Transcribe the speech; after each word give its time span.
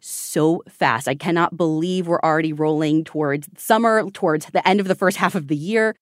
so 0.00 0.62
fast. 0.68 1.08
I 1.08 1.14
cannot 1.14 1.56
believe 1.56 2.06
we're 2.06 2.20
already 2.20 2.52
rolling 2.52 3.04
towards 3.04 3.48
summer, 3.56 4.08
towards 4.10 4.46
the 4.46 4.66
end 4.66 4.80
of 4.80 4.88
the 4.88 4.94
first 4.94 5.16
half 5.22 5.34
of 5.34 5.48
the 5.48 5.56
year. 5.56 5.94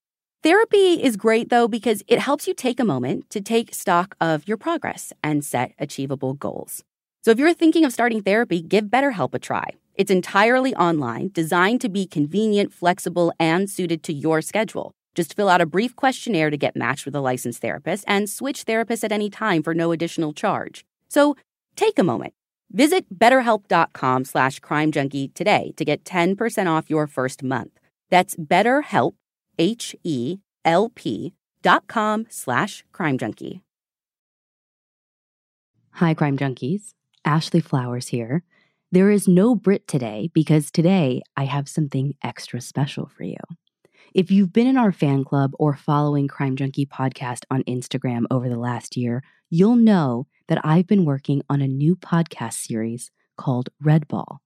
Therapy 0.42 1.02
is 1.02 1.16
great 1.16 1.48
though 1.48 1.66
because 1.66 2.02
it 2.06 2.20
helps 2.20 2.46
you 2.46 2.54
take 2.54 2.78
a 2.78 2.84
moment 2.84 3.28
to 3.30 3.40
take 3.40 3.74
stock 3.74 4.14
of 4.20 4.46
your 4.46 4.56
progress 4.56 5.12
and 5.22 5.44
set 5.44 5.72
achievable 5.78 6.34
goals. 6.34 6.84
So 7.24 7.32
if 7.32 7.38
you're 7.38 7.54
thinking 7.54 7.84
of 7.84 7.92
starting 7.92 8.22
therapy, 8.22 8.62
give 8.62 8.84
BetterHelp 8.84 9.34
a 9.34 9.38
try. 9.40 9.70
It's 9.96 10.10
entirely 10.10 10.74
online, 10.76 11.30
designed 11.32 11.80
to 11.80 11.88
be 11.88 12.06
convenient, 12.06 12.72
flexible, 12.72 13.32
and 13.40 13.68
suited 13.68 14.02
to 14.04 14.12
your 14.12 14.42
schedule. 14.42 14.92
Just 15.16 15.34
fill 15.34 15.48
out 15.48 15.62
a 15.62 15.66
brief 15.66 15.96
questionnaire 15.96 16.50
to 16.50 16.58
get 16.58 16.76
matched 16.76 17.06
with 17.06 17.16
a 17.16 17.20
licensed 17.20 17.62
therapist 17.62 18.04
and 18.06 18.28
switch 18.28 18.66
therapists 18.66 19.02
at 19.02 19.10
any 19.10 19.30
time 19.30 19.62
for 19.62 19.74
no 19.74 19.90
additional 19.90 20.34
charge. 20.34 20.84
So 21.08 21.34
take 21.74 21.98
a 21.98 22.04
moment. 22.04 22.34
Visit 22.72 23.06
betterhelp.com 23.16 24.24
slash 24.24 24.60
crimejunkie 24.60 25.34
today 25.34 25.72
to 25.76 25.84
get 25.84 26.04
10% 26.04 26.66
off 26.66 26.90
your 26.90 27.06
first 27.06 27.42
month. 27.42 27.78
That's 28.10 28.36
betterhelp, 28.36 29.14
H-E-L-P 29.58 31.32
dot 31.62 31.86
com 31.88 32.26
slash 32.28 32.84
crimejunkie. 32.92 33.60
Hi, 35.92 36.12
Crime 36.12 36.36
Junkies. 36.36 36.92
Ashley 37.24 37.60
Flowers 37.60 38.08
here. 38.08 38.42
There 38.92 39.10
is 39.10 39.26
no 39.26 39.54
Brit 39.56 39.88
today 39.88 40.30
because 40.34 40.70
today 40.70 41.22
I 41.36 41.44
have 41.46 41.68
something 41.68 42.14
extra 42.22 42.60
special 42.60 43.06
for 43.08 43.24
you. 43.24 43.38
If 44.14 44.30
you've 44.30 44.52
been 44.52 44.66
in 44.66 44.76
our 44.76 44.92
fan 44.92 45.24
club 45.24 45.52
or 45.58 45.74
following 45.74 46.28
Crime 46.28 46.54
Junkie 46.54 46.86
podcast 46.86 47.44
on 47.50 47.62
Instagram 47.64 48.24
over 48.30 48.48
the 48.48 48.58
last 48.58 48.96
year, 48.96 49.22
you'll 49.50 49.76
know 49.76 50.26
that 50.48 50.64
I've 50.64 50.86
been 50.86 51.04
working 51.04 51.42
on 51.48 51.60
a 51.60 51.68
new 51.68 51.96
podcast 51.96 52.54
series 52.54 53.10
called 53.36 53.68
Red 53.82 54.08
Ball. 54.08 54.40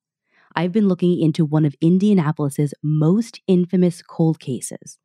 I've 0.56 0.72
been 0.72 0.88
looking 0.88 1.21
into 1.21 1.44
one 1.44 1.65
of 1.65 1.77
Indianapolis's 1.81 2.75
most 2.83 3.41
infamous 3.47 4.03
cold 4.03 4.41
cases, 4.41 4.99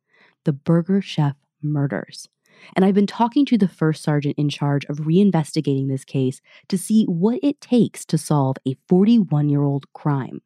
the 0.44 0.52
Burger 0.52 1.00
Chef 1.00 1.36
murders. 1.62 2.28
And 2.74 2.84
I've 2.84 2.94
been 2.94 3.06
talking 3.06 3.44
to 3.46 3.58
the 3.58 3.68
first 3.68 4.02
sergeant 4.02 4.36
in 4.38 4.48
charge 4.48 4.84
of 4.86 4.98
reinvestigating 4.98 5.88
this 5.88 6.04
case 6.04 6.40
to 6.68 6.78
see 6.78 7.04
what 7.04 7.38
it 7.42 7.60
takes 7.60 8.04
to 8.06 8.18
solve 8.18 8.56
a 8.66 8.76
41 8.88 9.48
year 9.48 9.62
old 9.62 9.92
crime. 9.92 10.40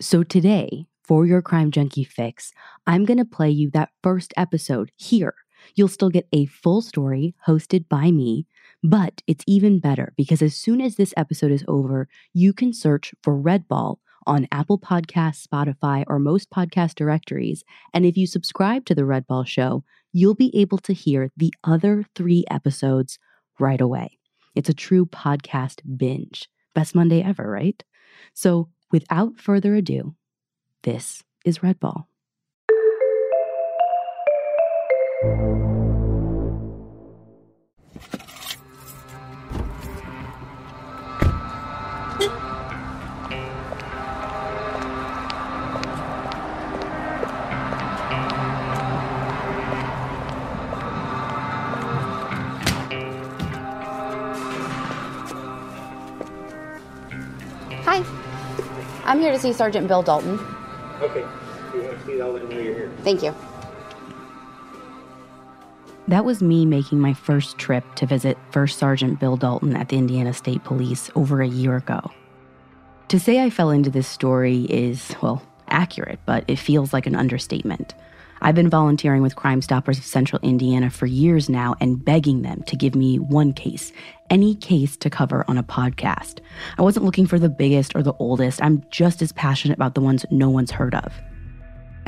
So 0.00 0.22
today, 0.22 0.86
for 1.02 1.24
your 1.24 1.40
crime 1.40 1.70
junkie 1.70 2.04
fix, 2.04 2.52
I'm 2.86 3.04
going 3.04 3.18
to 3.18 3.24
play 3.24 3.50
you 3.50 3.70
that 3.70 3.90
first 4.02 4.34
episode 4.36 4.90
here. 4.96 5.34
You'll 5.74 5.88
still 5.88 6.10
get 6.10 6.28
a 6.32 6.46
full 6.46 6.82
story 6.82 7.34
hosted 7.46 7.88
by 7.88 8.10
me, 8.10 8.46
but 8.86 9.20
it's 9.26 9.42
even 9.48 9.80
better 9.80 10.12
because 10.16 10.40
as 10.40 10.54
soon 10.54 10.80
as 10.80 10.94
this 10.94 11.12
episode 11.16 11.50
is 11.50 11.64
over, 11.66 12.08
you 12.32 12.52
can 12.52 12.72
search 12.72 13.12
for 13.20 13.36
Red 13.36 13.66
Ball 13.66 13.98
on 14.28 14.46
Apple 14.52 14.78
Podcasts, 14.78 15.44
Spotify, 15.44 16.04
or 16.06 16.20
most 16.20 16.50
podcast 16.50 16.94
directories. 16.94 17.64
And 17.92 18.06
if 18.06 18.16
you 18.16 18.28
subscribe 18.28 18.84
to 18.86 18.94
the 18.94 19.04
Red 19.04 19.26
Ball 19.26 19.42
Show, 19.42 19.82
you'll 20.12 20.36
be 20.36 20.56
able 20.56 20.78
to 20.78 20.92
hear 20.92 21.32
the 21.36 21.52
other 21.64 22.04
three 22.14 22.44
episodes 22.48 23.18
right 23.58 23.80
away. 23.80 24.18
It's 24.54 24.68
a 24.68 24.74
true 24.74 25.04
podcast 25.04 25.80
binge. 25.96 26.48
Best 26.72 26.94
Monday 26.94 27.22
ever, 27.22 27.50
right? 27.50 27.82
So 28.34 28.68
without 28.92 29.40
further 29.40 29.74
ado, 29.74 30.14
this 30.84 31.24
is 31.44 31.60
Red 31.60 31.80
Ball. 31.80 32.08
I'm 59.06 59.20
here 59.20 59.30
to 59.30 59.38
see 59.38 59.52
Sergeant 59.52 59.86
Bill 59.86 60.02
Dalton. 60.02 60.38
Okay. 61.00 61.24
You 61.74 61.82
want 61.82 61.98
to 61.98 62.06
see 62.06 62.12
it, 62.12 62.20
I'll 62.20 62.32
let 62.32 62.42
him 62.42 62.48
know 62.48 62.58
you're 62.58 62.74
here. 62.74 62.92
Thank 63.02 63.22
you. 63.22 63.34
That 66.08 66.24
was 66.24 66.42
me 66.42 66.66
making 66.66 67.00
my 67.00 67.14
first 67.14 67.56
trip 67.58 67.84
to 67.96 68.06
visit 68.06 68.36
First 68.50 68.78
Sergeant 68.78 69.18
Bill 69.18 69.36
Dalton 69.36 69.76
at 69.76 69.88
the 69.88 69.96
Indiana 69.96 70.32
State 70.32 70.62
Police 70.64 71.10
over 71.14 71.40
a 71.40 71.48
year 71.48 71.76
ago. 71.76 72.10
To 73.08 73.20
say 73.20 73.42
I 73.42 73.50
fell 73.50 73.70
into 73.70 73.90
this 73.90 74.08
story 74.08 74.64
is, 74.64 75.14
well, 75.22 75.42
accurate, 75.68 76.18
but 76.26 76.44
it 76.48 76.58
feels 76.58 76.92
like 76.92 77.06
an 77.06 77.14
understatement. 77.14 77.94
I've 78.40 78.54
been 78.54 78.70
volunteering 78.70 79.22
with 79.22 79.36
Crime 79.36 79.62
Stoppers 79.62 79.98
of 79.98 80.04
Central 80.04 80.40
Indiana 80.42 80.90
for 80.90 81.06
years 81.06 81.48
now 81.48 81.74
and 81.80 82.04
begging 82.04 82.42
them 82.42 82.62
to 82.64 82.76
give 82.76 82.94
me 82.94 83.18
one 83.18 83.52
case, 83.52 83.92
any 84.30 84.54
case 84.54 84.96
to 84.98 85.10
cover 85.10 85.44
on 85.48 85.58
a 85.58 85.62
podcast. 85.62 86.40
I 86.78 86.82
wasn't 86.82 87.06
looking 87.06 87.26
for 87.26 87.38
the 87.38 87.48
biggest 87.48 87.94
or 87.94 88.02
the 88.02 88.14
oldest, 88.18 88.62
I'm 88.62 88.84
just 88.90 89.22
as 89.22 89.32
passionate 89.32 89.76
about 89.76 89.94
the 89.94 90.00
ones 90.00 90.26
no 90.30 90.50
one's 90.50 90.70
heard 90.70 90.94
of. 90.94 91.12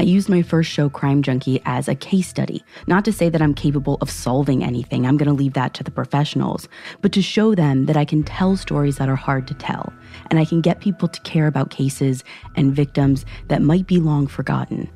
I 0.00 0.03
used 0.03 0.28
my 0.28 0.43
first 0.43 0.71
show, 0.71 0.88
Crime 0.88 1.22
Junkie, 1.22 1.61
as 1.65 1.88
a 1.88 1.94
case 1.97 2.28
study. 2.28 2.62
Not 2.87 3.05
to 3.06 3.12
say 3.12 3.28
that 3.31 3.43
I'm 3.43 3.53
capable 3.53 3.99
of 4.00 4.09
solving 4.09 4.62
anything, 4.62 5.05
I'm 5.05 5.17
going 5.17 5.27
to 5.27 5.33
leave 5.33 5.55
that 5.55 5.75
to 5.75 5.82
the 5.82 5.91
professionals, 5.91 6.69
but 7.02 7.11
to 7.12 7.23
show 7.23 7.56
them 7.56 7.87
that 7.87 7.97
I 7.97 8.05
can 8.05 8.23
tell 8.23 8.56
stories 8.56 8.99
that 8.99 9.08
are 9.08 9.17
hard 9.17 9.49
to 9.49 9.55
tell, 9.55 9.93
and 10.31 10.38
I 10.38 10.44
can 10.44 10.61
get 10.61 10.81
people 10.81 11.08
to 11.08 11.20
care 11.23 11.49
about 11.49 11.70
cases 11.70 12.23
and 12.55 12.76
victims 12.76 13.25
that 13.49 13.61
might 13.61 13.88
be 13.88 13.99
long 13.99 14.29
forgotten. 14.29 14.88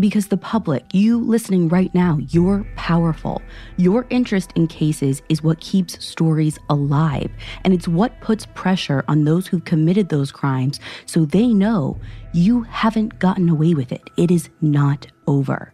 Because 0.00 0.28
the 0.28 0.36
public, 0.36 0.84
you 0.92 1.18
listening 1.18 1.68
right 1.68 1.92
now, 1.92 2.18
you're 2.30 2.64
powerful. 2.76 3.42
Your 3.76 4.06
interest 4.10 4.52
in 4.54 4.68
cases 4.68 5.22
is 5.28 5.42
what 5.42 5.60
keeps 5.60 6.04
stories 6.04 6.58
alive, 6.70 7.30
and 7.64 7.74
it's 7.74 7.88
what 7.88 8.20
puts 8.20 8.46
pressure 8.54 9.04
on 9.08 9.24
those 9.24 9.46
who've 9.46 9.64
committed 9.64 10.08
those 10.08 10.30
crimes 10.30 10.78
so 11.06 11.24
they 11.24 11.48
know 11.48 11.98
you 12.32 12.62
haven't 12.62 13.18
gotten 13.18 13.48
away 13.48 13.74
with 13.74 13.90
it. 13.90 14.02
It 14.16 14.30
is 14.30 14.48
not 14.60 15.08
over. 15.26 15.72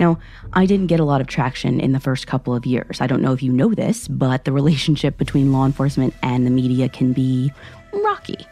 Now, 0.00 0.18
I 0.52 0.66
didn't 0.66 0.86
get 0.86 1.00
a 1.00 1.04
lot 1.04 1.20
of 1.20 1.26
traction 1.26 1.80
in 1.80 1.92
the 1.92 2.00
first 2.00 2.26
couple 2.26 2.54
of 2.54 2.66
years. 2.66 3.00
I 3.00 3.06
don't 3.06 3.22
know 3.22 3.32
if 3.32 3.42
you 3.42 3.52
know 3.52 3.74
this, 3.74 4.08
but 4.08 4.44
the 4.44 4.52
relationship 4.60 5.18
between 5.18 5.52
law 5.52 5.66
enforcement 5.66 6.14
and 6.22 6.46
the 6.46 6.50
media 6.50 6.88
can 6.88 7.12
be 7.12 7.52
rocky. 7.92 8.46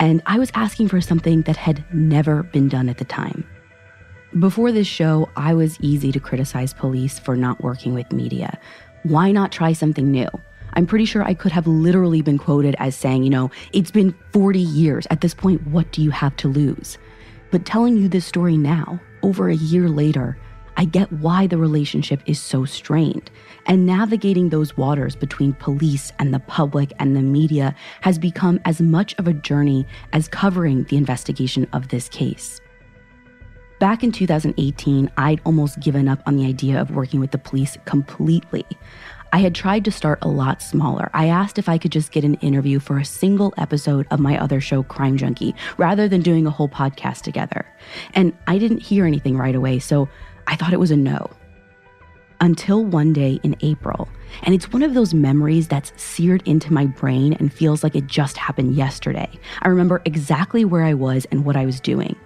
And 0.00 0.22
I 0.26 0.38
was 0.38 0.50
asking 0.54 0.88
for 0.88 1.00
something 1.00 1.42
that 1.42 1.56
had 1.56 1.84
never 1.92 2.42
been 2.42 2.68
done 2.68 2.88
at 2.88 2.98
the 2.98 3.04
time. 3.04 3.46
Before 4.34 4.72
this 4.72 4.88
show, 4.88 5.30
I 5.36 5.54
was 5.54 5.78
easy 5.80 6.10
to 6.10 6.18
criticize 6.18 6.74
police 6.74 7.16
for 7.18 7.36
not 7.36 7.62
working 7.62 7.94
with 7.94 8.12
media. 8.12 8.58
why 9.04 9.30
not 9.30 9.52
try 9.52 9.72
something 9.72 10.10
new? 10.10 10.28
I'm 10.72 10.84
pretty 10.84 11.04
sure 11.04 11.22
I 11.22 11.32
could 11.32 11.52
have 11.52 11.68
literally 11.68 12.22
been 12.22 12.38
quoted 12.38 12.74
as 12.80 12.96
saying, 12.96 13.22
you 13.22 13.30
know, 13.30 13.52
it's 13.72 13.92
been 13.92 14.12
40 14.32 14.58
years. 14.58 15.06
At 15.10 15.20
this 15.20 15.32
point, 15.32 15.64
what 15.68 15.92
do 15.92 16.02
you 16.02 16.10
have 16.10 16.34
to 16.38 16.48
lose? 16.48 16.98
But 17.52 17.64
telling 17.64 17.96
you 17.96 18.08
this 18.08 18.26
story 18.26 18.56
now, 18.56 19.00
over 19.22 19.48
a 19.48 19.54
year 19.54 19.88
later, 19.88 20.36
I 20.76 20.86
get 20.86 21.10
why 21.12 21.46
the 21.46 21.56
relationship 21.56 22.20
is 22.26 22.40
so 22.40 22.64
strained. 22.64 23.30
And 23.66 23.86
navigating 23.86 24.48
those 24.48 24.76
waters 24.76 25.14
between 25.14 25.52
police 25.52 26.10
and 26.18 26.34
the 26.34 26.40
public 26.40 26.92
and 26.98 27.14
the 27.14 27.22
media 27.22 27.76
has 28.00 28.18
become 28.18 28.58
as 28.64 28.80
much 28.80 29.14
of 29.18 29.28
a 29.28 29.32
journey 29.32 29.86
as 30.12 30.26
covering 30.26 30.82
the 30.84 30.96
investigation 30.96 31.68
of 31.72 31.88
this 31.88 32.08
case. 32.08 32.60
Back 33.78 34.02
in 34.02 34.10
2018, 34.10 35.10
I'd 35.18 35.42
almost 35.44 35.80
given 35.80 36.08
up 36.08 36.22
on 36.24 36.36
the 36.36 36.46
idea 36.46 36.80
of 36.80 36.92
working 36.92 37.20
with 37.20 37.30
the 37.30 37.38
police 37.38 37.76
completely. 37.84 38.64
I 39.34 39.38
had 39.40 39.54
tried 39.54 39.84
to 39.84 39.92
start 39.92 40.20
a 40.22 40.28
lot 40.28 40.62
smaller. 40.62 41.10
I 41.12 41.26
asked 41.26 41.58
if 41.58 41.68
I 41.68 41.76
could 41.76 41.92
just 41.92 42.10
get 42.10 42.24
an 42.24 42.36
interview 42.36 42.78
for 42.78 42.96
a 42.96 43.04
single 43.04 43.52
episode 43.58 44.06
of 44.10 44.18
my 44.18 44.38
other 44.38 44.62
show, 44.62 44.82
Crime 44.82 45.18
Junkie, 45.18 45.54
rather 45.76 46.08
than 46.08 46.22
doing 46.22 46.46
a 46.46 46.50
whole 46.50 46.70
podcast 46.70 47.20
together. 47.20 47.66
And 48.14 48.32
I 48.46 48.56
didn't 48.56 48.78
hear 48.78 49.04
anything 49.04 49.36
right 49.36 49.54
away, 49.54 49.78
so 49.78 50.08
I 50.46 50.56
thought 50.56 50.72
it 50.72 50.80
was 50.80 50.90
a 50.90 50.96
no. 50.96 51.28
Until 52.40 52.82
one 52.82 53.12
day 53.12 53.38
in 53.42 53.56
April, 53.60 54.08
and 54.44 54.54
it's 54.54 54.72
one 54.72 54.84
of 54.84 54.94
those 54.94 55.12
memories 55.12 55.68
that's 55.68 55.92
seared 56.02 56.42
into 56.48 56.72
my 56.72 56.86
brain 56.86 57.34
and 57.34 57.52
feels 57.52 57.82
like 57.82 57.94
it 57.94 58.06
just 58.06 58.38
happened 58.38 58.74
yesterday. 58.74 59.28
I 59.60 59.68
remember 59.68 60.00
exactly 60.06 60.64
where 60.64 60.82
I 60.82 60.94
was 60.94 61.26
and 61.26 61.44
what 61.44 61.56
I 61.56 61.66
was 61.66 61.78
doing. 61.78 62.16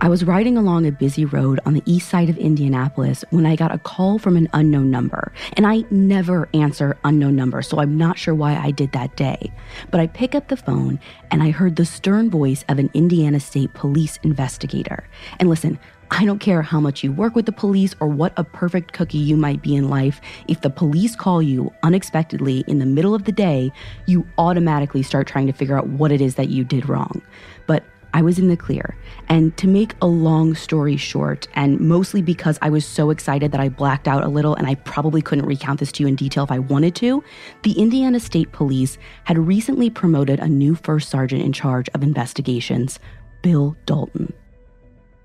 I 0.00 0.08
was 0.08 0.22
riding 0.22 0.56
along 0.56 0.86
a 0.86 0.92
busy 0.92 1.24
road 1.24 1.58
on 1.66 1.74
the 1.74 1.82
east 1.84 2.08
side 2.08 2.28
of 2.28 2.38
Indianapolis 2.38 3.24
when 3.30 3.44
I 3.44 3.56
got 3.56 3.74
a 3.74 3.78
call 3.78 4.20
from 4.20 4.36
an 4.36 4.48
unknown 4.52 4.92
number. 4.92 5.32
And 5.54 5.66
I 5.66 5.84
never 5.90 6.48
answer 6.54 6.96
unknown 7.02 7.34
numbers, 7.34 7.66
so 7.66 7.80
I'm 7.80 7.98
not 7.98 8.16
sure 8.16 8.34
why 8.34 8.56
I 8.56 8.70
did 8.70 8.92
that 8.92 9.16
day. 9.16 9.52
But 9.90 10.00
I 10.00 10.06
pick 10.06 10.36
up 10.36 10.48
the 10.48 10.56
phone 10.56 11.00
and 11.32 11.42
I 11.42 11.50
heard 11.50 11.74
the 11.74 11.84
stern 11.84 12.30
voice 12.30 12.64
of 12.68 12.78
an 12.78 12.90
Indiana 12.94 13.40
State 13.40 13.74
Police 13.74 14.20
investigator. 14.22 15.08
And 15.40 15.50
listen, 15.50 15.80
I 16.12 16.24
don't 16.24 16.38
care 16.38 16.62
how 16.62 16.78
much 16.78 17.02
you 17.02 17.10
work 17.10 17.34
with 17.34 17.46
the 17.46 17.52
police 17.52 17.96
or 17.98 18.06
what 18.06 18.32
a 18.36 18.44
perfect 18.44 18.92
cookie 18.92 19.18
you 19.18 19.36
might 19.36 19.62
be 19.62 19.74
in 19.74 19.90
life. 19.90 20.20
If 20.46 20.60
the 20.60 20.70
police 20.70 21.16
call 21.16 21.42
you 21.42 21.72
unexpectedly 21.82 22.62
in 22.68 22.78
the 22.78 22.86
middle 22.86 23.16
of 23.16 23.24
the 23.24 23.32
day, 23.32 23.72
you 24.06 24.26
automatically 24.38 25.02
start 25.02 25.26
trying 25.26 25.48
to 25.48 25.52
figure 25.52 25.76
out 25.76 25.88
what 25.88 26.12
it 26.12 26.20
is 26.20 26.36
that 26.36 26.50
you 26.50 26.62
did 26.62 26.88
wrong. 26.88 27.20
But 27.66 27.84
I 28.14 28.22
was 28.22 28.38
in 28.38 28.48
the 28.48 28.56
clear. 28.56 28.96
And 29.28 29.56
to 29.58 29.66
make 29.66 29.94
a 30.00 30.06
long 30.06 30.54
story 30.54 30.96
short, 30.96 31.46
and 31.54 31.78
mostly 31.80 32.22
because 32.22 32.58
I 32.62 32.70
was 32.70 32.84
so 32.84 33.10
excited 33.10 33.52
that 33.52 33.60
I 33.60 33.68
blacked 33.68 34.08
out 34.08 34.24
a 34.24 34.28
little 34.28 34.54
and 34.54 34.66
I 34.66 34.74
probably 34.76 35.22
couldn't 35.22 35.46
recount 35.46 35.80
this 35.80 35.92
to 35.92 36.02
you 36.02 36.08
in 36.08 36.14
detail 36.14 36.44
if 36.44 36.50
I 36.50 36.58
wanted 36.58 36.94
to, 36.96 37.22
the 37.62 37.72
Indiana 37.72 38.20
State 38.20 38.52
Police 38.52 38.98
had 39.24 39.38
recently 39.38 39.90
promoted 39.90 40.40
a 40.40 40.48
new 40.48 40.74
first 40.74 41.10
sergeant 41.10 41.42
in 41.42 41.52
charge 41.52 41.88
of 41.94 42.02
investigations, 42.02 42.98
Bill 43.42 43.76
Dalton. 43.86 44.32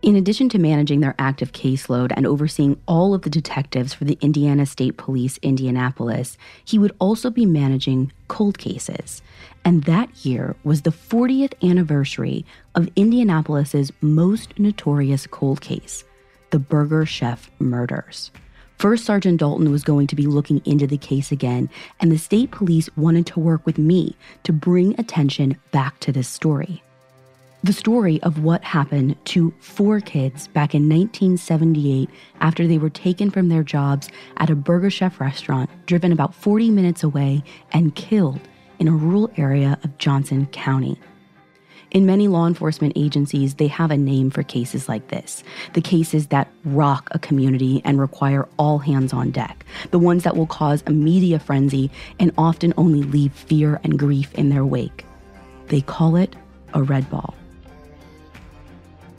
In 0.04 0.18
addition 0.18 0.50
to 0.50 0.60
managing 0.60 1.00
their 1.00 1.16
active 1.18 1.54
caseload 1.54 2.12
and 2.14 2.28
overseeing 2.28 2.78
all 2.90 3.14
of 3.14 3.22
the 3.22 3.30
detectives 3.30 3.94
for 3.94 4.04
the 4.04 4.18
Indiana 4.20 4.66
State 4.66 4.98
Police 4.98 5.40
Indianapolis, 5.42 6.38
he 6.66 6.78
would 6.78 6.94
also 7.00 7.30
be 7.30 7.46
managing 7.46 8.12
cold 8.28 8.58
cases. 8.58 9.22
And 9.64 9.86
that 9.86 10.26
year 10.26 10.58
was 10.66 10.82
the 10.82 10.90
40th 10.90 11.54
anniversary 11.64 12.46
of 12.76 12.90
Indianapolis's 12.98 13.94
most 14.02 14.60
notorious 14.60 15.26
cold 15.26 15.62
case, 15.62 16.04
the 16.50 16.60
Burger 16.60 17.06
Chef 17.06 17.50
murders. 17.60 18.30
First 18.80 19.06
Sergeant 19.06 19.40
Dalton 19.40 19.72
was 19.72 19.86
going 19.86 20.08
to 20.08 20.18
be 20.18 20.28
looking 20.28 20.62
into 20.66 20.86
the 20.86 20.98
case 20.98 21.32
again, 21.32 21.70
and 22.02 22.12
the 22.12 22.18
state 22.18 22.52
police 22.52 22.90
wanted 22.98 23.26
to 23.28 23.40
work 23.40 23.66
with 23.66 23.78
me 23.78 24.18
to 24.44 24.52
bring 24.52 25.00
attention 25.00 25.58
back 25.72 25.98
to 26.02 26.12
this 26.12 26.28
story. 26.28 26.84
The 27.64 27.72
story 27.72 28.22
of 28.24 28.44
what 28.44 28.62
happened 28.62 29.16
to 29.28 29.54
four 29.60 30.02
kids 30.02 30.50
back 30.50 30.76
in 30.76 30.90
1978 30.90 32.10
after 32.42 32.68
they 32.68 32.78
were 32.78 32.90
taken 32.90 33.32
from 33.32 33.48
their 33.48 33.64
jobs 33.64 34.10
at 34.36 34.50
a 34.50 34.56
Burger 34.56 34.90
Chef 34.90 35.22
restaurant 35.22 35.70
driven 35.86 36.12
about 36.12 36.36
40 36.36 36.72
minutes 36.72 37.04
away 37.04 37.42
and 37.72 37.96
killed 37.96 38.42
in 38.80 38.90
a 38.90 38.92
rural 38.92 39.32
area 39.38 39.80
of 39.82 39.98
Johnson 39.98 40.46
County. 40.48 41.00
In 41.92 42.06
many 42.06 42.28
law 42.28 42.48
enforcement 42.48 42.98
agencies, 42.98 43.56
they 43.56 43.68
have 43.68 43.92
a 43.92 43.98
name 43.98 44.30
for 44.30 44.44
cases 44.44 44.90
like 44.90 45.08
this 45.08 45.42
the 45.72 45.80
cases 45.80 46.28
that 46.28 46.52
rock 46.66 47.08
a 47.12 47.20
community 47.20 47.82
and 47.86 47.98
require 47.98 48.46
all 48.60 48.80
hands 48.80 49.14
on 49.14 49.32
deck, 49.32 49.66
the 49.92 50.00
ones 50.00 50.24
that 50.24 50.36
will 50.36 50.48
cause 50.48 50.84
a 50.86 50.92
media 50.92 51.40
frenzy 51.40 51.90
and 52.20 52.34
often 52.38 52.74
only 52.76 53.04
leave 53.04 53.32
fear 53.32 53.80
and 53.86 53.98
grief 53.98 54.34
in 54.34 54.50
their 54.50 54.66
wake. 54.66 55.06
They 55.68 55.80
call 55.80 56.18
it 56.18 56.36
a 56.74 56.84
red 56.84 57.10
ball. 57.10 57.34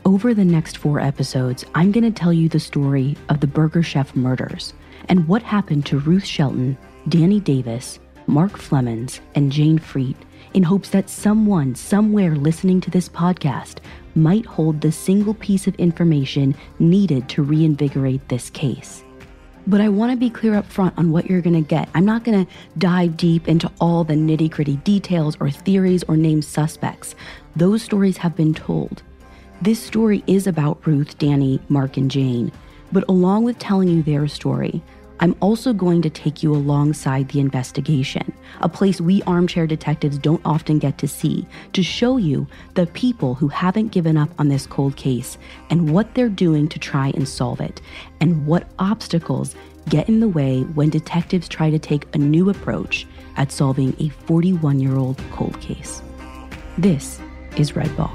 Over 0.07 0.35
the 0.35 0.45
next 0.45 0.77
four 0.77 1.01
episodes, 1.01 1.65
I'm 1.75 1.91
going 1.91 2.05
to 2.05 2.11
tell 2.11 2.33
you 2.33 2.51
the 2.51 2.61
story 2.61 3.17
of 3.31 3.41
the 3.41 3.47
Burger 3.47 3.83
Chef 3.83 4.15
murders 4.15 4.75
and 5.09 5.27
what 5.27 5.43
happened 5.43 5.87
to 5.87 5.99
Ruth 5.99 6.27
Shelton, 6.27 6.77
Danny 7.09 7.41
Davis, 7.41 8.01
Mark 8.27 8.53
Flemons, 8.53 9.21
and 9.35 9.51
Jane 9.51 9.79
Freet 9.79 10.19
in 10.53 10.63
hopes 10.63 10.91
that 10.91 11.09
someone 11.09 11.75
somewhere 11.75 12.37
listening 12.37 12.83
to 12.83 12.91
this 12.91 13.09
podcast 13.09 13.79
might 14.15 14.45
hold 14.45 14.83
the 14.83 14.93
single 14.93 15.33
piece 15.33 15.67
of 15.67 15.75
information 15.77 16.55
needed 16.79 17.27
to 17.31 17.43
reinvigorate 17.43 18.29
this 18.29 18.51
case. 18.51 19.03
But 19.67 19.81
I 19.81 19.89
want 19.89 20.13
to 20.13 20.19
be 20.19 20.29
clear 20.29 20.55
up 20.55 20.67
front 20.67 20.99
on 20.99 21.13
what 21.13 21.31
you're 21.31 21.41
going 21.41 21.65
to 21.65 21.67
get. 21.67 21.89
I'm 21.95 22.05
not 22.05 22.25
going 22.25 22.45
to 22.45 22.53
dive 22.77 23.17
deep 23.17 23.49
into 23.49 23.73
all 23.81 24.05
the 24.05 24.13
nitty 24.13 24.51
gritty 24.51 24.77
details 24.77 25.39
or 25.41 25.51
theories 25.51 26.05
or 26.05 26.19
name 26.19 26.43
suspects. 26.43 27.15
Those 27.57 27.83
stories 27.83 28.19
have 28.19 28.37
been 28.37 28.53
told. 28.53 29.03
This 29.65 29.83
story 29.83 30.23
is 30.27 30.47
about 30.47 30.87
Ruth, 30.87 31.17
Danny, 31.17 31.59
Mark, 31.71 31.97
and 31.97 32.11
Jane, 32.11 32.53
but 32.93 33.03
along 33.09 33.45
with 33.45 33.59
telling 33.59 33.89
you 33.89 34.03
their 34.03 34.29
story, 34.29 34.83
I'm 35.21 35.35
also 35.41 35.73
going 35.73 36.03
to 36.03 36.11
take 36.11 36.43
you 36.43 36.55
alongside 36.55 37.31
the 37.31 37.41
investigation, 37.41 38.31
a 38.61 38.69
place 38.69 39.01
we 39.01 39.23
armchair 39.23 39.67
detectives 39.67 40.19
don't 40.19 40.43
often 40.45 40.79
get 40.79 40.99
to 40.99 41.09
see, 41.09 41.47
to 41.73 41.83
show 41.83 42.19
you 42.19 42.47
the 42.75 42.85
people 42.89 43.37
who 43.37 43.49
haven't 43.49 43.89
given 43.89 44.19
up 44.19 44.29
on 44.39 44.49
this 44.49 44.67
cold 44.67 44.97
case 44.97 45.39
and 45.71 45.89
what 45.91 46.15
they're 46.15 46.29
doing 46.29 46.69
to 46.69 46.79
try 46.79 47.09
and 47.15 47.27
solve 47.27 47.63
it, 47.63 47.81
and 48.21 48.47
what 48.47 48.69
obstacles 48.79 49.57
get 49.89 50.11
in 50.11 50.21
the 50.21 50.29
way 50.29 50.61
when 50.75 50.91
detectives 50.91 51.49
try 51.49 51.71
to 51.71 51.79
take 51.79 52.15
a 52.15 52.19
new 52.19 52.51
approach 52.51 53.07
at 53.39 53.51
solving 53.51 53.97
a 53.99 54.11
41 54.11 54.79
year 54.79 54.99
old 54.99 55.19
cold 55.33 55.59
case. 55.63 56.03
This 56.77 57.19
is 57.57 57.75
Red 57.75 57.97
Ball. 57.97 58.13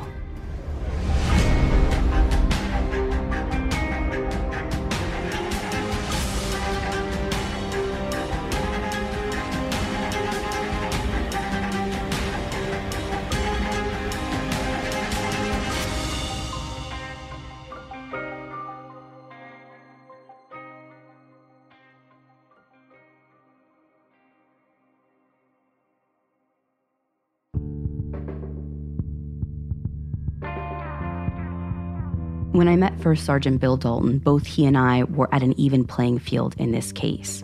When 32.59 32.67
I 32.67 32.75
met 32.75 32.99
First 32.99 33.23
Sergeant 33.23 33.61
Bill 33.61 33.77
Dalton, 33.77 34.17
both 34.17 34.45
he 34.45 34.65
and 34.65 34.77
I 34.77 35.05
were 35.05 35.33
at 35.33 35.43
an 35.43 35.57
even 35.57 35.85
playing 35.85 36.19
field 36.19 36.55
in 36.57 36.73
this 36.73 36.91
case. 36.91 37.41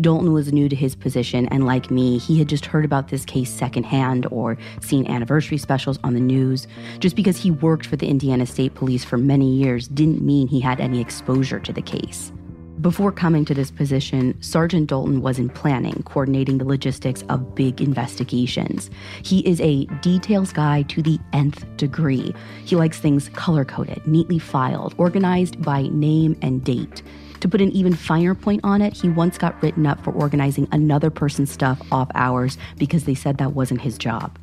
Dalton 0.00 0.32
was 0.32 0.52
new 0.52 0.68
to 0.68 0.74
his 0.74 0.96
position, 0.96 1.46
and 1.52 1.64
like 1.64 1.88
me, 1.88 2.18
he 2.18 2.36
had 2.36 2.48
just 2.48 2.66
heard 2.66 2.84
about 2.84 3.06
this 3.06 3.24
case 3.24 3.48
secondhand 3.48 4.26
or 4.32 4.58
seen 4.80 5.06
anniversary 5.06 5.56
specials 5.56 6.00
on 6.02 6.14
the 6.14 6.20
news. 6.20 6.66
Just 6.98 7.14
because 7.14 7.36
he 7.36 7.52
worked 7.52 7.86
for 7.86 7.94
the 7.94 8.08
Indiana 8.08 8.44
State 8.44 8.74
Police 8.74 9.04
for 9.04 9.16
many 9.16 9.54
years 9.54 9.86
didn't 9.86 10.20
mean 10.20 10.48
he 10.48 10.58
had 10.58 10.80
any 10.80 11.00
exposure 11.00 11.60
to 11.60 11.72
the 11.72 11.80
case. 11.80 12.32
Before 12.80 13.10
coming 13.10 13.46
to 13.46 13.54
this 13.54 13.70
position, 13.70 14.40
Sergeant 14.42 14.88
Dalton 14.88 15.22
was 15.22 15.38
in 15.38 15.48
planning, 15.48 16.02
coordinating 16.04 16.58
the 16.58 16.66
logistics 16.66 17.22
of 17.30 17.54
big 17.54 17.80
investigations. 17.80 18.90
He 19.22 19.40
is 19.48 19.62
a 19.62 19.86
details 20.02 20.52
guy 20.52 20.82
to 20.82 21.00
the 21.00 21.18
nth 21.32 21.64
degree. 21.78 22.34
He 22.66 22.76
likes 22.76 22.98
things 22.98 23.30
color 23.30 23.64
coded, 23.64 24.06
neatly 24.06 24.38
filed, 24.38 24.94
organized 24.98 25.62
by 25.62 25.82
name 25.84 26.36
and 26.42 26.62
date. 26.62 27.02
To 27.40 27.48
put 27.48 27.62
an 27.62 27.72
even 27.72 27.94
finer 27.94 28.34
point 28.34 28.60
on 28.62 28.82
it, 28.82 28.92
he 28.92 29.08
once 29.08 29.38
got 29.38 29.60
written 29.62 29.86
up 29.86 30.04
for 30.04 30.12
organizing 30.12 30.68
another 30.70 31.08
person's 31.08 31.50
stuff 31.50 31.80
off 31.90 32.10
hours 32.14 32.58
because 32.76 33.04
they 33.04 33.14
said 33.14 33.38
that 33.38 33.54
wasn't 33.54 33.80
his 33.80 33.96
job. 33.96 34.38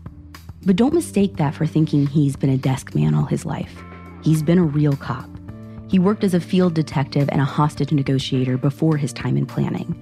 But 0.66 0.76
don't 0.76 0.94
mistake 0.94 1.38
that 1.38 1.54
for 1.54 1.68
thinking 1.68 2.08
he's 2.08 2.36
been 2.36 2.50
a 2.50 2.58
desk 2.58 2.96
man 2.96 3.14
all 3.14 3.26
his 3.26 3.46
life. 3.46 3.84
He's 4.24 4.42
been 4.42 4.58
a 4.58 4.64
real 4.64 4.96
cop. 4.96 5.30
He 5.94 6.00
worked 6.00 6.24
as 6.24 6.34
a 6.34 6.40
field 6.40 6.74
detective 6.74 7.30
and 7.32 7.40
a 7.40 7.46
hostage 7.46 7.92
negotiator 7.92 8.58
before 8.58 8.98
his 8.98 9.14
time 9.14 9.38
in 9.38 9.46
planning. 9.46 9.94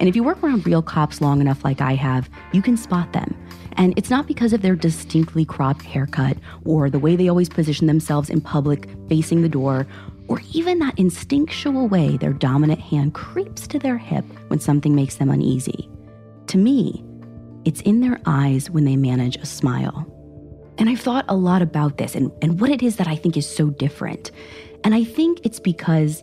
And 0.00 0.08
if 0.08 0.16
you 0.16 0.24
work 0.24 0.42
around 0.42 0.66
real 0.66 0.82
cops 0.82 1.20
long 1.20 1.40
enough, 1.40 1.64
like 1.64 1.80
I 1.80 1.94
have, 1.94 2.28
you 2.50 2.60
can 2.60 2.76
spot 2.76 3.12
them. 3.12 3.36
And 3.74 3.94
it's 3.96 4.10
not 4.10 4.26
because 4.26 4.52
of 4.52 4.62
their 4.62 4.74
distinctly 4.74 5.44
cropped 5.44 5.82
haircut 5.82 6.38
or 6.64 6.90
the 6.90 6.98
way 6.98 7.14
they 7.14 7.28
always 7.28 7.48
position 7.48 7.86
themselves 7.86 8.30
in 8.30 8.40
public 8.40 8.88
facing 9.08 9.42
the 9.42 9.48
door 9.48 9.86
or 10.26 10.42
even 10.54 10.80
that 10.80 10.98
instinctual 10.98 11.86
way 11.86 12.16
their 12.16 12.32
dominant 12.32 12.80
hand 12.80 13.14
creeps 13.14 13.68
to 13.68 13.78
their 13.78 13.96
hip 13.96 14.24
when 14.48 14.58
something 14.58 14.96
makes 14.96 15.18
them 15.18 15.30
uneasy. 15.30 15.88
To 16.48 16.58
me, 16.58 17.04
it's 17.64 17.82
in 17.82 18.00
their 18.00 18.20
eyes 18.26 18.70
when 18.70 18.84
they 18.84 18.96
manage 18.96 19.36
a 19.36 19.46
smile. 19.46 20.04
And 20.78 20.88
I've 20.88 21.00
thought 21.00 21.24
a 21.28 21.36
lot 21.36 21.62
about 21.62 21.98
this 21.98 22.14
and, 22.14 22.32
and 22.42 22.60
what 22.60 22.70
it 22.70 22.82
is 22.82 22.96
that 22.96 23.06
I 23.06 23.14
think 23.14 23.36
is 23.36 23.48
so 23.48 23.70
different. 23.70 24.32
And 24.84 24.94
I 24.94 25.04
think 25.04 25.40
it's 25.44 25.60
because 25.60 26.22